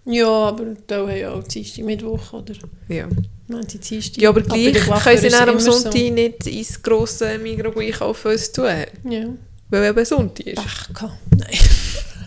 [0.05, 2.53] Ja, aber da haben ja auch Dienstag, Mittwoch, oder?
[2.88, 3.07] Ja.
[3.47, 4.22] Mänti, Dienstag.
[4.22, 8.51] Ja, aber gleich den können sie dann am Sonntag nicht ins grosse Migros einkaufen, was
[8.51, 8.72] zu tun.
[9.03, 9.09] So.
[9.09, 9.26] Ja.
[9.70, 10.61] Weil eben Sonntag ist.
[10.61, 11.17] Pech gehabt.
[11.36, 11.59] Nein.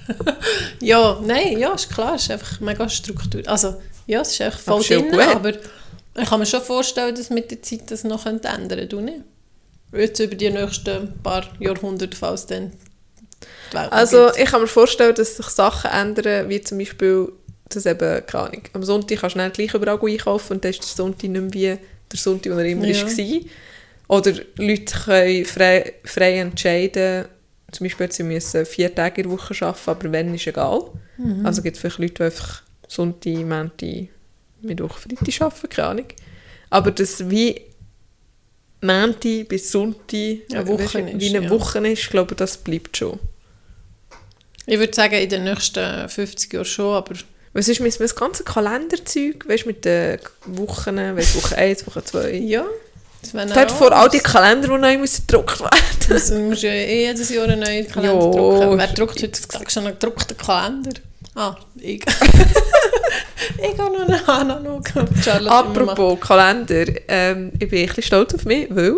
[0.80, 3.43] ja, nein, ja, ist klar, es ist einfach mega Struktur.
[3.47, 3.76] Also,
[4.07, 5.53] ja, es ist echt voll Aber drin, aber
[6.18, 9.20] ich kann mir schon vorstellen, dass mit der Zeit das noch ändern könnte, du nicht?
[9.92, 12.72] Jetzt über die nächsten paar Jahrhunderte, falls dann
[13.90, 14.38] Also gibt.
[14.38, 17.30] ich kann mir vorstellen, dass sich Sachen ändern, wie zum Beispiel,
[17.68, 20.80] dass eben, keine Ahnung, am Sonntag kannst du nicht gleich überall einkaufen und dann ist
[20.82, 21.78] der Sonntag nicht mehr wie
[22.10, 23.06] der Sonntag, der er immer Ja.
[23.06, 23.40] war.
[24.18, 27.26] Oder Leute können frei, frei entscheiden,
[27.70, 30.90] zum Beispiel sie müssen vier Tage in der Woche arbeiten, aber wenn, ist egal.
[31.16, 31.46] Mhm.
[31.46, 34.08] Also gibt es vielleicht Leute, die einfach Sonntag, Montag,
[34.62, 36.06] Mittwoch, Freitag arbeiten, keine Ahnung.
[36.70, 37.60] Aber das wie
[38.80, 40.14] Montag bis Sonntag
[40.52, 41.50] Eine Woche ist, wie eine ja.
[41.50, 43.18] Woche ist, ich glaube das bleibt schon.
[44.66, 47.14] Ich würde sagen, in den nächsten 50 Jahren schon, aber
[47.52, 52.04] Was ist mit das ganze Kalenderzeug, weißt du, mit den Wochen, weißt, Woche 1, Woche
[52.04, 52.30] 2?
[52.32, 52.64] ja,
[53.22, 55.78] das Dort vor all die Kalender, die neu müssen gedruckt werden
[56.10, 58.78] Also, du musst ja jedes Jahr einen neuen Kalender Ja, drucken.
[58.78, 61.00] Wer druckt heutzutage schon einen gedruckten Kalender?
[61.35, 62.03] Ah, ich.
[63.59, 64.85] ich habe noch einen analog.
[65.47, 68.97] Apropos Kalender, ähm, ich bin ein bisschen stolz auf mich, weil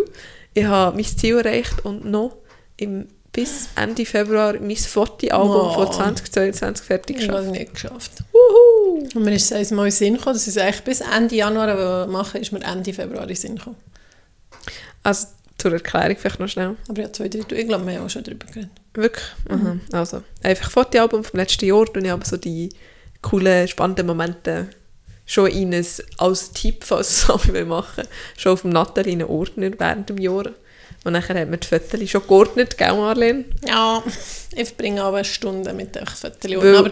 [0.53, 2.35] ich habe mein Ziel erreicht und noch
[2.77, 5.73] im, bis Ende Februar mein Fotoalbum Oh.
[5.85, 7.53] von 2022 fertig Ich habe geschafft.
[7.53, 8.11] es nicht geschafft.
[8.31, 9.07] Wuhu!
[9.15, 12.07] Und mir ist es mal in Sinn gekommen, dass ich es eigentlich bis Ende Januar
[12.07, 13.77] machen ist mir Ende Februar in Sinn gekommen.
[15.03, 15.27] Also
[15.57, 16.75] zur Erklärung vielleicht noch schnell.
[16.89, 18.71] Aber ja, zwei, drei, ich glaube, wir haben auch schon darüber geredet.
[18.95, 19.25] Wirklich?
[19.49, 19.77] Aha.
[19.91, 22.69] Also, einfach Fotoalbum vom letzten Jahr und ich habe so die
[23.21, 24.69] coolen, spannenden Momente
[25.25, 25.85] schon in ein,
[26.17, 28.03] als Tipp, falls es alle machen
[28.37, 30.45] schon auf dem Nattel in einen Ordner während dem Jahr.
[31.03, 33.45] Und nachher haben wir die Fotos schon geordnet, gell Marlene?
[33.67, 34.01] Ja,
[34.55, 36.51] ich verbringe aber eine Stunde mit den Fotos.
[36.77, 36.91] Aber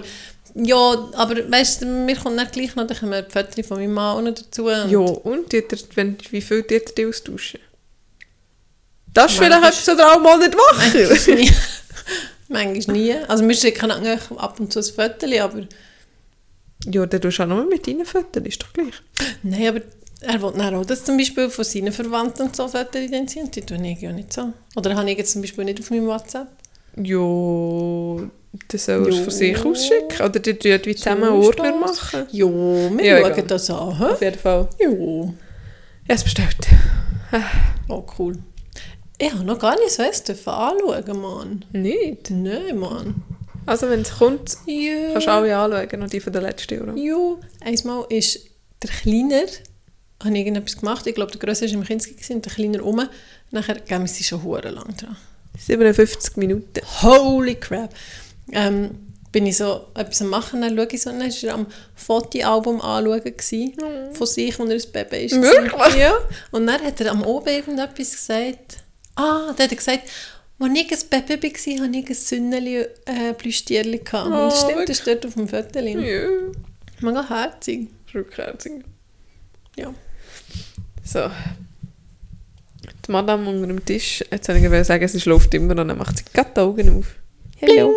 [0.55, 3.93] ja, aber weißt du, mir kommt nicht gleich noch, dann kommen die Fotos von meinem
[3.93, 4.65] Mann auch noch dazu.
[4.67, 5.63] und- Ja, und ihr-
[5.95, 7.59] wenn, wie viel tut ihr austauschen?
[9.15, 11.53] Das ist vielleicht etwas, was ihr auch mal nicht machen.
[12.53, 13.13] Manchmal nie.
[13.27, 15.61] Also wir schicken eigentlich ab und zu ein Foto, aber...
[16.85, 18.93] Ja, dann tust du auch nur mit deinen Fotos, ist doch gleich.
[19.41, 19.81] Nein, aber
[20.21, 23.51] er will dann auch, dass zum Beispiel von seinen Verwandten und so Fotos identifizieren.
[23.51, 24.53] Die tue ich ja nicht so.
[24.75, 26.47] Oder habe ich jetzt zum Beispiel nicht auf meinem WhatsApp.
[26.95, 28.27] Ja,
[28.67, 29.21] das soll er Ja.
[29.23, 30.21] von sich aus schicken.
[30.23, 32.27] Oder die tun wie zusammen ist Ordner machen.
[32.31, 33.47] Ja, wir Ja, schauen egal.
[33.47, 33.77] das an.
[33.77, 34.25] Auf hä?
[34.25, 34.69] jeden Fall.
[34.79, 34.89] Ja.
[34.89, 35.33] Ja,
[36.15, 36.67] es bestellt.
[37.89, 38.37] Oh, cool.
[39.25, 41.65] Ich habe noch gar nicht so etwas dürfen anschauen, Mann.
[41.71, 42.29] Nicht?
[42.29, 43.23] Nein, Mann.
[43.65, 45.13] Also wenn es kommt, Ja.
[45.13, 46.97] kannst du alle anschauen, noch die von den letzten Jahren.
[46.97, 48.39] Ja, einmal ist
[48.81, 49.43] der Kleiner,
[50.21, 53.01] habe ich irgendetwas gemacht, ich glaube, der Grösste war im Kinski und der Kleiner um.
[53.51, 55.15] Nachher gehen wir sie schon hure lang dran.
[55.57, 56.81] 57 Minuten.
[57.01, 57.93] Holy crap!
[58.51, 58.91] Ähm,
[59.31, 62.81] bin ich so etwas am machen, dann schaue ich so, dann war er am Fotoalbum
[62.81, 63.73] anschauen gewesen,
[64.11, 65.41] von sich, als er ein Baby ist.
[65.41, 65.95] Wirklich?
[65.95, 66.13] Ja.
[66.51, 68.79] Und dann hat er am Oben irgendetwas gesagt.
[69.15, 70.03] Ah, dann hat er gesagt,
[70.59, 73.33] als ich ein Baby war, hatte ich ein Sünneli äh,
[73.97, 74.25] gehabt.
[74.25, 75.79] Und das Oh, stimmt, das steht auf dem Foto.
[75.79, 76.29] Ja,
[77.01, 77.89] Mega herzig.
[78.13, 78.73] rückherzig.
[79.77, 79.93] Ja.
[81.03, 81.29] So.
[83.05, 86.17] Die Madame unter dem Tisch, jetzt wollte ich sagen, sie schläft immer und dann macht
[86.17, 87.07] sie gerade die Augen auf.
[87.61, 87.93] Hallo.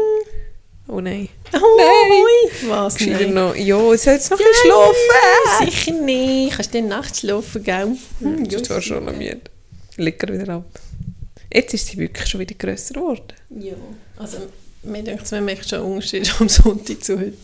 [0.88, 1.28] Oh nein.
[1.52, 2.70] Oh, Nein.
[2.70, 3.00] Was?
[3.00, 3.34] Nein.
[3.34, 5.70] noch, ja, sie hat jetzt noch ein bisschen schlafen.
[5.70, 6.54] Sicher nicht.
[6.54, 7.96] Kannst du nachts schlafen, gell?
[8.20, 9.40] Hm, Das ist zwar schon noch müde.
[9.96, 10.64] Legt er wieder ab.
[11.52, 13.32] Jetzt ist sie wirklich schon wieder grösser geworden.
[13.58, 13.74] Ja.
[14.16, 14.38] Also,
[14.82, 17.36] mir denkt, man merkt schon einen Unterschied am Sonntag zu heute.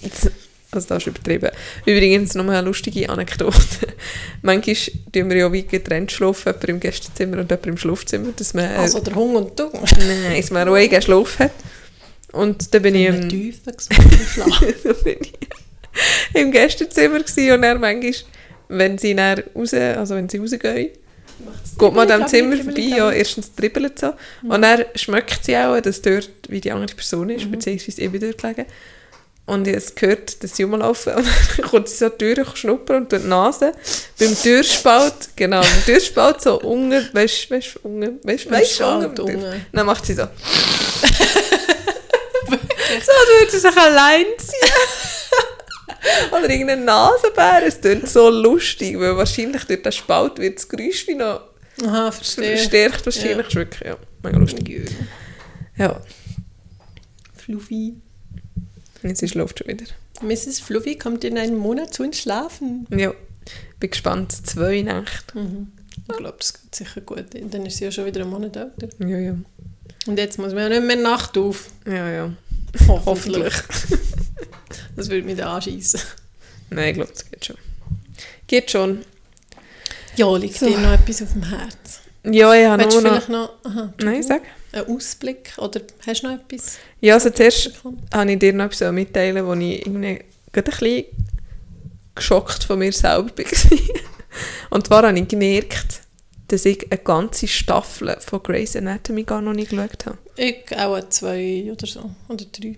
[0.75, 1.51] Also das ist übertrieben.
[1.85, 3.89] Übrigens noch mal eine lustige Anekdote.
[4.43, 4.75] Manchmal
[5.13, 8.65] tun wir ja wie getrennt schlafen, jemand im Gästezimmer und jemand im Schlafzimmer, dass man,
[8.65, 9.69] äh, Also der Hunger und du.
[9.73, 11.53] nein, dass man ruhig Schlaf hat.
[12.33, 13.73] Und dann bin ich Im Tiefen
[14.85, 15.33] dann bin ich
[16.33, 18.15] im Gästezimmer und er manchmal,
[18.69, 20.91] wenn sie raus, also wenn sie rausgehen,
[21.79, 24.13] geht man an dem Zimmer vorbei, ja, erstens dribbelt so,
[24.43, 28.21] und dann schmeckt sie auch, dass dort wie die andere Person ist, beziehungsweise ich bin
[28.21, 28.67] dort gelegen.
[29.45, 33.23] Und habe gehört, dass sie rumlaufen und dann kommt sie so Tür schnuppern und durch
[33.23, 33.73] die Nase
[34.19, 39.25] beim Türspalt, genau, beim Türspalt so unten, weißt du, weißt du, unten, weißt du, du,
[39.25, 39.67] unten.
[39.73, 40.23] Dann macht sie so.
[40.23, 40.29] so,
[42.95, 44.69] als würde sie sich allein ziehen.
[46.31, 51.07] Oder irgendein Nasenbär, es klingt so lustig, weil wahrscheinlich durch den Spalt wird das Geräusch
[51.07, 51.43] wie noch
[51.85, 52.57] Aha, verstehe.
[52.57, 53.49] verstärkt wahrscheinlich.
[53.49, 54.69] Ist wirklich, ja, mega lustig.
[54.69, 55.85] Ja.
[55.85, 56.01] Ja,
[57.35, 57.95] Fluffy.
[59.03, 59.87] jetzt ist Luft schon wieder.
[60.21, 60.61] Mrs.
[60.61, 62.87] Fluffy kommt in einem Monat zu uns schlafen.
[62.91, 63.13] Ja,
[63.81, 64.33] bin gespannt.
[64.47, 65.39] Zwei Nächte.
[65.39, 65.73] Mhm.
[66.09, 67.27] Ich glaube, das geht sicher gut.
[67.33, 68.89] Dann ist sie ja schon wieder einen Monat älter.
[69.01, 69.37] Ja, ja.
[70.07, 71.71] Und jetzt muss man ja nicht mehr Nacht auf.
[71.87, 72.33] Ja, ja.
[72.89, 73.55] Hoffentlich.
[74.97, 76.01] das würde mich dann anschießen.
[76.71, 77.57] Nein, ich glaube, das geht schon.
[78.47, 79.05] Geht schon.
[80.17, 80.67] Ja, liegt So.
[80.67, 82.01] dir noch etwas auf dem Herz?
[82.25, 83.11] Ja, ich habe Willst nur noch...
[83.11, 84.43] vielleicht noch aha, Nein, sag.
[84.73, 85.53] einen Ausblick?
[85.59, 86.79] Oder hast du noch etwas?
[87.01, 87.73] Ja, also zuerst
[88.13, 90.21] habe ich dir noch etwas mitteilen, wo ich irgendwie
[90.53, 91.05] gerade ein bisschen
[92.15, 93.79] geschockt von mir selber war.
[94.71, 96.03] Und zwar habe ich gemerkt,
[96.49, 100.19] dass ich eine ganze Staffel von Grey's Anatomy gar noch nicht geschaut habe.
[100.37, 102.11] Ich auch zwei oder so.
[102.29, 102.77] Oder drei.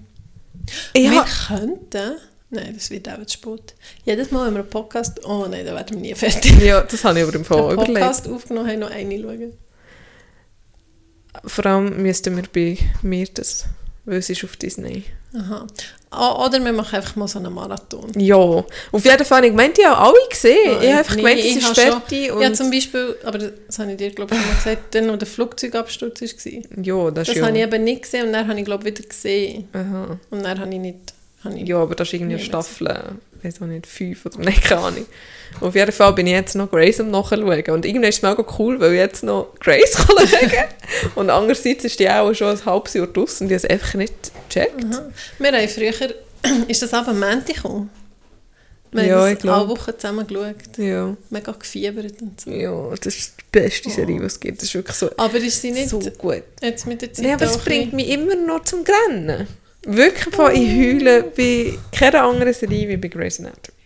[0.93, 2.17] Ich wir könnten...
[2.51, 3.75] Nein, das wird auch zu spät.
[4.05, 5.25] Jedes Mal, wenn wir einen Podcast...
[5.25, 6.61] Oh nein, dann werden wir nie fertig.
[6.65, 8.01] ja, das habe ich aber im Fall einen überlegt.
[8.01, 9.53] Podcast aufgenommen haben, noch eine schauen.
[11.45, 13.67] Vor allem müssten wir bei mir das,
[14.05, 15.05] weil es ist auf Disney.
[15.37, 15.67] Aha.
[16.17, 18.13] O- Oder wir machen einfach mal so einen Marathon.
[18.17, 19.45] Ja, auf jeden Fall.
[19.47, 20.57] Ich meinte ja alle gesehen.
[20.81, 22.33] ich habe einfach Nee, gemeint, es ist schon- fertig.
[22.33, 25.11] Und Ja, zum Beispiel, aber das habe ich dir, glaube ich, schon mal gesagt, dann,
[25.11, 26.85] wo der Flugzeugabsturz war.
[26.85, 27.47] ja, das, Das ja.
[27.47, 29.67] habe ich eben nicht gesehen und dann habe ich, glaube wieder gesehen.
[29.73, 30.19] Aha.
[30.31, 31.15] Und dann habe ich nicht...
[31.43, 32.95] Habe ich Ja, aber das ist irgendwie eine Staffel,
[33.45, 35.07] weiß auch nicht, fünf oder nein, keine Ahnung.
[35.61, 37.45] Auf jeden Fall bin ich jetzt noch Grace am Nachschauen.
[37.69, 41.11] Und irgendwie ist es mega cool, weil ich jetzt noch Grace kann schauen kann.
[41.15, 43.95] und andererseits ist die auch schon ein halbes Jahr draussen und ich habe es einfach
[43.95, 44.15] nicht
[44.49, 44.85] gecheckt.
[44.93, 45.09] Aha.
[45.39, 45.93] Wir haben früher...
[46.69, 47.91] ist das aber am Montag gekommen?
[48.93, 50.79] Wir Ja, haben ich das alle Wochen zusammen geschaut.
[50.79, 51.17] Ja.
[51.31, 52.51] Mega gefiebert und so.
[52.51, 54.59] ja, das ist die beste Serie, die es gibt.
[54.59, 56.43] Das ist wirklich so, Aber ist sie nicht so gut.
[56.63, 59.49] jetzt mit der Zeit Nein, aber es auch bringt mich immer noch zum Grennen.
[59.87, 63.79] Wirklich von ich heule bei keiner anderen Serie wie bei Grey's Anatomy.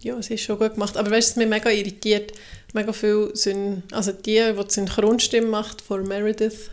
[0.00, 0.96] Ja, es ist schon gut gemacht.
[0.96, 2.32] Aber weißt du, was mich mega irritiert?
[2.72, 6.70] Mega viel sind, also die, die die Synchronstimme macht von Meredith,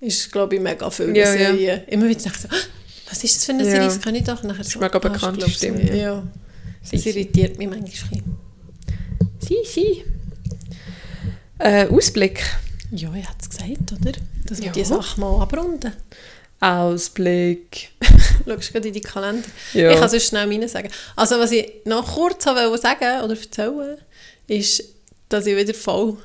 [0.00, 1.30] ist, glaube ich, mega viel Ja.
[1.32, 1.84] Serie.
[1.88, 2.60] Immer wieder denke ich so, «Ah,
[3.10, 3.70] was ist das für eine Ja.
[3.70, 3.86] Serie?
[3.86, 4.78] Das kann ich doch nachher so.
[4.78, 5.94] mega «Ah, ist, glaub ich, Stimme, ja.
[5.96, 6.22] Ja.
[6.90, 7.08] Das sie.
[7.10, 8.36] irritiert mich manchmal ein bisschen.
[9.40, 10.04] Sie, sie.
[11.58, 12.42] Äh, Ausblick.
[12.92, 14.12] Ja, ich hätte es gesagt, oder?
[14.46, 14.72] Dass wir Ja.
[14.72, 15.92] die Sache mal abrunden.
[16.60, 17.90] Ausblick.
[18.46, 19.48] Schaust du gerade in die Kalender?
[19.72, 19.92] Ja.
[19.92, 20.90] Ich kann sonst schnell meine sagen.
[21.14, 23.98] Also, was ich noch kurz wollte sagen oder erzählen,
[24.46, 24.84] ist,
[25.28, 26.16] dass ich wieder voll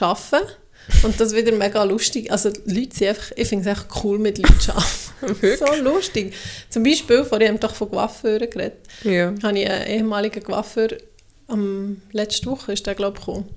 [0.00, 0.56] arbeite.
[1.04, 2.30] Und das wieder mega lustig.
[2.30, 4.96] Also, Leute sind einfach, ich finde es echt cool, mit Leuten zu arbeiten.
[5.58, 6.34] So lustig.
[6.68, 8.78] Zum Beispiel, vorhin haben wir doch von Coiffeuren geredet.
[9.04, 9.32] Ja.
[9.42, 10.88] habe ich einen ehemaligen Coiffeur
[11.48, 13.48] am letzte Woche ist der glaube ich gekommen.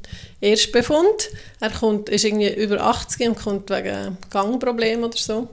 [0.41, 1.29] Erstbefund.
[1.59, 5.47] Er kommt, ist irgendwie über 80 und kommt wegen Gangproblemen oder so.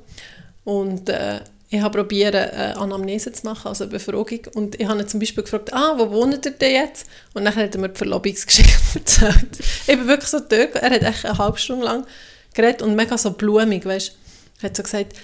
[0.64, 4.40] Und äh, ich habe probiert, eine Anamnese zu machen, also eine Befragung.
[4.54, 7.06] Und ich habe ihn zum Beispiel gefragt, ah, wo wohnt ihr denn jetzt?
[7.32, 9.58] Und dann hat er mir die Verlobungsgeschichte erzählt.
[9.58, 12.06] ich bin wirklich so dort, er hat echt eine halbe Stunde lang
[12.52, 14.12] geredet und mega so blumig, weißt.
[14.60, 15.16] Er hat so gesagt,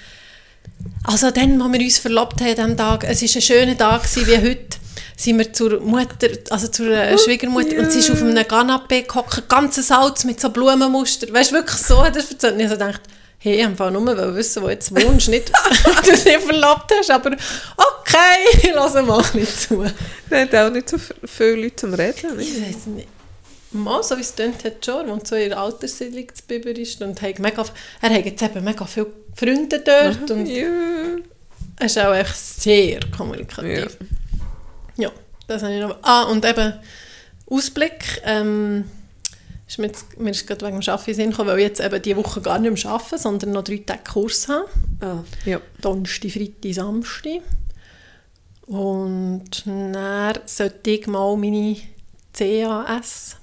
[1.05, 4.37] also dann, als wir uns verlobt haben diesem Tag, es war ein schöner Tag wie
[4.39, 4.78] heute,
[5.17, 9.49] sind wir zur Mutter, also zur äh, Schwiegermutter, und sie ist auf einem Kanapee gehockt,
[9.49, 11.33] ganzes Salz mit so Blumenmuster.
[11.33, 12.55] Weißt du, wirklich so hat er es erzählt.
[12.55, 13.01] Und ich so gedacht,
[13.39, 15.51] hey, ich wollte nur wissen, wo du jetzt wohnst, nicht,
[15.85, 17.31] ob du dich verlobt hast, aber
[17.77, 19.85] okay, ich lasse mal bisschen zu.
[20.35, 22.39] Hat auch nicht so viele Leute zum Reden.
[22.41, 22.69] Ich Nicht?
[22.77, 23.09] weiß nicht.
[23.71, 27.03] Mal, so wie es tönt hat schon, und so in der Alterssiedlung zu Biber ist
[27.03, 27.63] und hat mega,
[28.01, 30.65] er hat jetzt eben mega viele Freunde dort und Ja.
[31.79, 33.79] er ist auch echt sehr kommunikativ.
[34.01, 34.07] Ja,
[35.49, 35.97] das habe ich noch.
[36.03, 36.75] Ah, und eben
[37.47, 38.21] Ausblick.
[38.25, 38.85] Ähm,
[39.67, 42.01] ist mir, jetzt, mir ist gerade wegen dem Arbeiten Sinn gekommen, weil ich jetzt eben
[42.01, 44.69] diese Woche gar nicht mehr arbeite, sondern noch drei Tage Kurs habe.
[45.01, 45.61] Ah, ja.
[45.83, 47.43] Donnerstag, Freitag, Samstag.
[48.67, 51.77] Und dann sollte ich mal meine
[52.33, 53.37] CAS,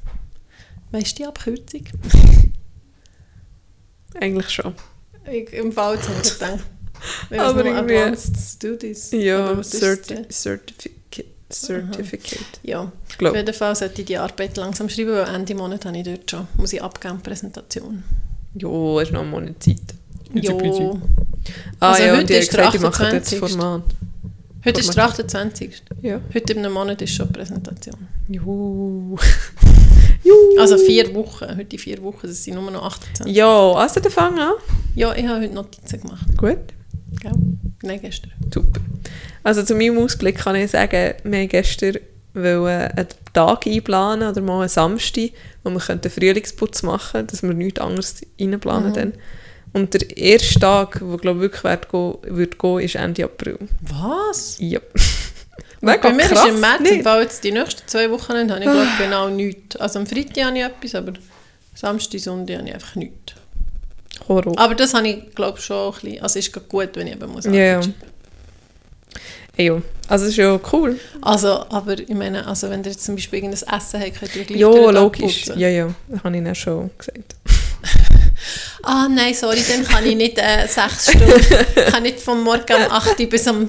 [0.92, 1.84] weißt du die Abkürzung?
[4.20, 4.74] Eigentlich schon.
[5.30, 6.60] Ich, Im Fall habe ich gedacht,
[7.32, 9.12] Aber irgendwie- Advanced Studies.
[9.12, 10.44] Ja, Certi das?
[11.62, 11.96] Certificate.
[11.96, 12.60] Certificate.
[12.64, 13.38] Ja, Ich glaube.
[13.40, 16.30] auf jeden Fall sollte ich die Arbeit langsam schreiben, weil Ende Monat habe ich dort
[16.30, 18.04] schon, muss ich abgeben, Präsentation.
[18.56, 19.78] Ja, ist noch mal eine Zeit.
[20.34, 21.00] Jo.
[21.80, 23.40] Ah Also ja, heute und ist der gesagt, die machen jetzt 28..
[23.40, 23.84] Format.
[24.66, 25.84] Heute ist der 28.
[26.02, 26.20] Ja.
[26.34, 28.08] Heute in einem Monat ist schon Präsentation.
[28.28, 29.18] Juhu.
[30.58, 33.36] Also vier Wochen, heute vier Wochen, das sind nur noch 28.
[33.36, 34.54] Ja, also der Fang an.
[34.96, 36.26] Ja, ich habe heute Notizen gemacht.
[36.36, 36.58] Gut.
[37.22, 37.32] Gell?
[37.82, 38.32] Nein, gestern.
[38.54, 38.82] Super.
[39.44, 41.98] Also zu meinem Ausblick kann ich sagen, wir haben gestern
[42.34, 45.30] wollen einen Tag einplanen oder mal einen Samstag,
[45.64, 48.94] wo wir einen Frühlingsputz machen können, dass wir nichts anderes reinplanen Mhm.
[48.94, 49.14] dann.
[49.74, 53.58] Und der erste Tag, der glaube ich wirklich wird gehen, wird gehen, ist Ende April.
[53.82, 54.58] Was?
[54.60, 54.80] Ja.
[55.82, 58.42] Und bei mir krass, ist im März, im Fall jetzt die nächsten zwei Wochen, habe
[58.42, 59.76] ich glaube genau nichts.
[59.76, 61.14] Also am Freitag habe ich etwas, aber
[61.76, 63.35] Samstag, Sonntag habe ich einfach nichts.
[64.28, 64.58] Horror.
[64.58, 67.32] Aber das habe ich glaube schon ein bisschen, also ist gerade gut, wenn ich eben
[67.32, 67.82] muss Ja,
[69.58, 69.82] ja.
[70.08, 71.00] also es ist ja cool.
[71.22, 74.44] Also, aber ich meine, also wenn ihr jetzt zum Beispiel irgendein Essen habt, könnt ihr
[74.44, 75.46] gleich Ja, logisch.
[75.56, 77.36] Ja, ja, das habe ich Ihnen schon gesagt.
[78.84, 81.32] Ah nein, sorry, dann kann ich nicht äh, sechs Stunden,
[81.76, 83.68] ich kann nicht vom Morgen um 8 Uhr bis am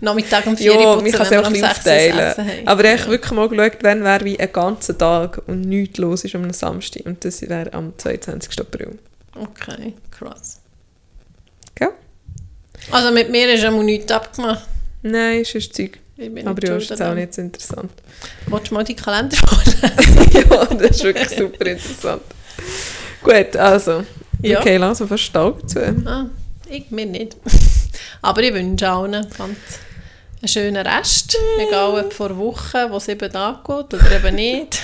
[0.00, 2.22] Nachmittag um 4 Uhr putzen, man kann es wenn ein um bisschen 6 Uhr.
[2.22, 2.68] Essen haben.
[2.68, 6.24] Aber ich habe wirklich mal geschaut, wenn wäre wie ein ganzer Tag und nichts los
[6.24, 7.06] ist am Samstag.
[7.06, 8.60] Und das wäre am 22.
[8.60, 8.98] April.
[9.40, 10.60] Okay, krass.
[11.74, 11.92] Gell?
[12.90, 14.66] Also mit mir ist einmal nichts abgemacht.
[15.02, 15.98] Nein, ist ein Zeug.
[16.46, 17.90] Aber ja, ist auch nicht so interessant.
[18.46, 20.32] Willst du mal die Kalender vorlesen?
[20.50, 22.22] ja, das ist wirklich super interessant.
[23.22, 24.04] Gut, also.
[24.42, 24.60] Ja.
[24.60, 25.80] Okay, wir fast Tag dazu.
[26.06, 26.26] Ah,
[26.68, 27.36] ich mir nicht.
[28.22, 29.58] Aber ich wünsche allen ganz
[30.40, 31.36] einen schönen Rest.
[31.58, 34.82] Egal ob vor Wochen, wo sieben Tage geht oder eben nicht.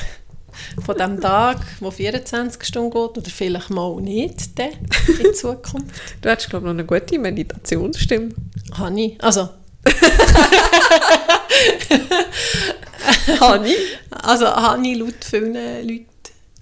[0.85, 4.71] Von dem Tag, wo 24 Stunden geht oder vielleicht mal nicht dann
[5.23, 5.95] in Zukunft.
[6.21, 8.31] Du hättest, glaube ich, noch eine gute Meditationsstimme.
[8.75, 9.23] Habe ich.
[9.23, 9.49] Also,
[13.41, 13.75] Hani?
[14.11, 16.07] also habe ich laut vielen Leuten.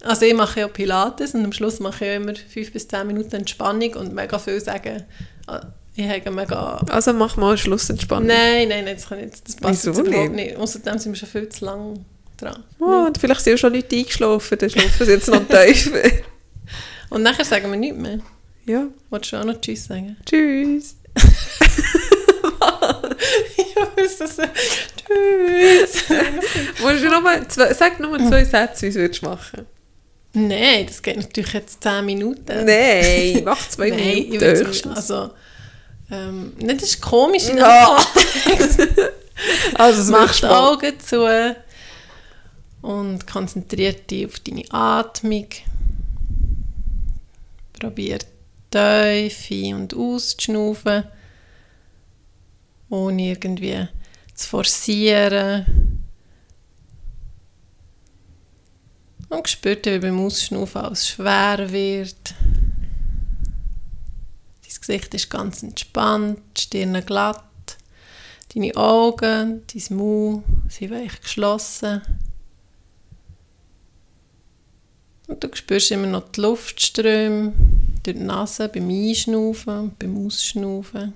[0.02, 3.06] Also ich mache ja Pilates und am Schluss mache ich ja immer 5 bis 10
[3.06, 5.04] Minuten Entspannung und mega viel sagen,
[5.46, 5.60] ah,
[5.94, 6.76] ich habe mega...
[6.88, 8.26] Also mach mal Schlussentspannung.
[8.26, 10.52] Nein, nein, nein, das, kann nicht, das passt Wieso überhaupt nicht?
[10.52, 10.56] nicht.
[10.56, 12.04] Außerdem sind wir schon viel zu lang
[12.40, 12.64] dran.
[12.78, 15.92] Oh, und vielleicht sind ja schon Leute eingeschlafen, dann schlafen sie jetzt noch tief.
[17.10, 18.20] Und nachher sagen wir nichts mehr.
[18.66, 20.16] ja, Wolltest du auch noch Tschüss sagen?
[20.24, 20.94] tschüss.
[22.60, 24.42] ja, ist das so...
[24.96, 26.04] Tschüss!
[26.80, 29.66] Musst du noch mal zwei, sag noch mal zwei Sätze, wie du es machen
[30.32, 32.64] Nein, das geht natürlich jetzt 10 Minuten.
[32.64, 34.70] Nein, mach zwei Nein, Minuten.
[34.70, 35.30] ich also...
[36.12, 37.98] Ähm, nicht, das ist komisch in Ja.
[38.46, 39.06] dem
[39.74, 40.46] Also, das Mach machst du.
[40.48, 41.24] Augen zu
[42.82, 45.46] und konzentriere dich auf deine Atmung.
[47.78, 48.18] Probier
[48.70, 51.04] tief ein- und auszuschnaufen,
[52.88, 53.88] ohne irgendwie
[54.34, 55.66] zu forcieren.
[59.28, 62.34] Und spür, wie beim Ausschnaufen alles schwer wird.
[64.62, 67.44] Dein Gesicht ist ganz entspannt, die Stirn glatt.
[68.52, 72.02] Deine Augen, dein Mund sind weich geschlossen.
[75.30, 77.52] Und du spürst immer noch die Luftströme
[78.02, 81.12] durch die Nase beim Einschnaufen beim Ausschnaufen.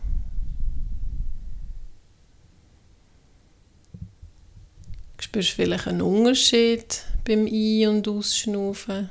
[5.17, 9.11] Du spürst vielleicht einen Unterschied beim Ein- und Ausschnaufen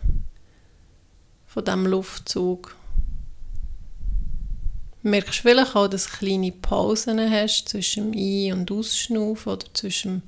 [1.47, 2.73] von diesem Luftzug.
[5.01, 9.65] Merkst du vielleicht auch, dass du kleine Pausen hast zwischen dem Ein- und Ausschnaufen oder
[9.73, 10.23] zwischen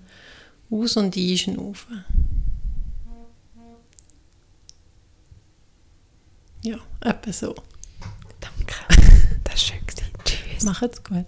[0.70, 2.04] dem Aus- und Einschnaufen.
[6.66, 7.54] Ja, etwa so.
[8.42, 8.74] Danke.
[9.44, 9.80] Das war schön.
[10.26, 10.64] Tschüss.
[10.64, 11.28] Macht's gut.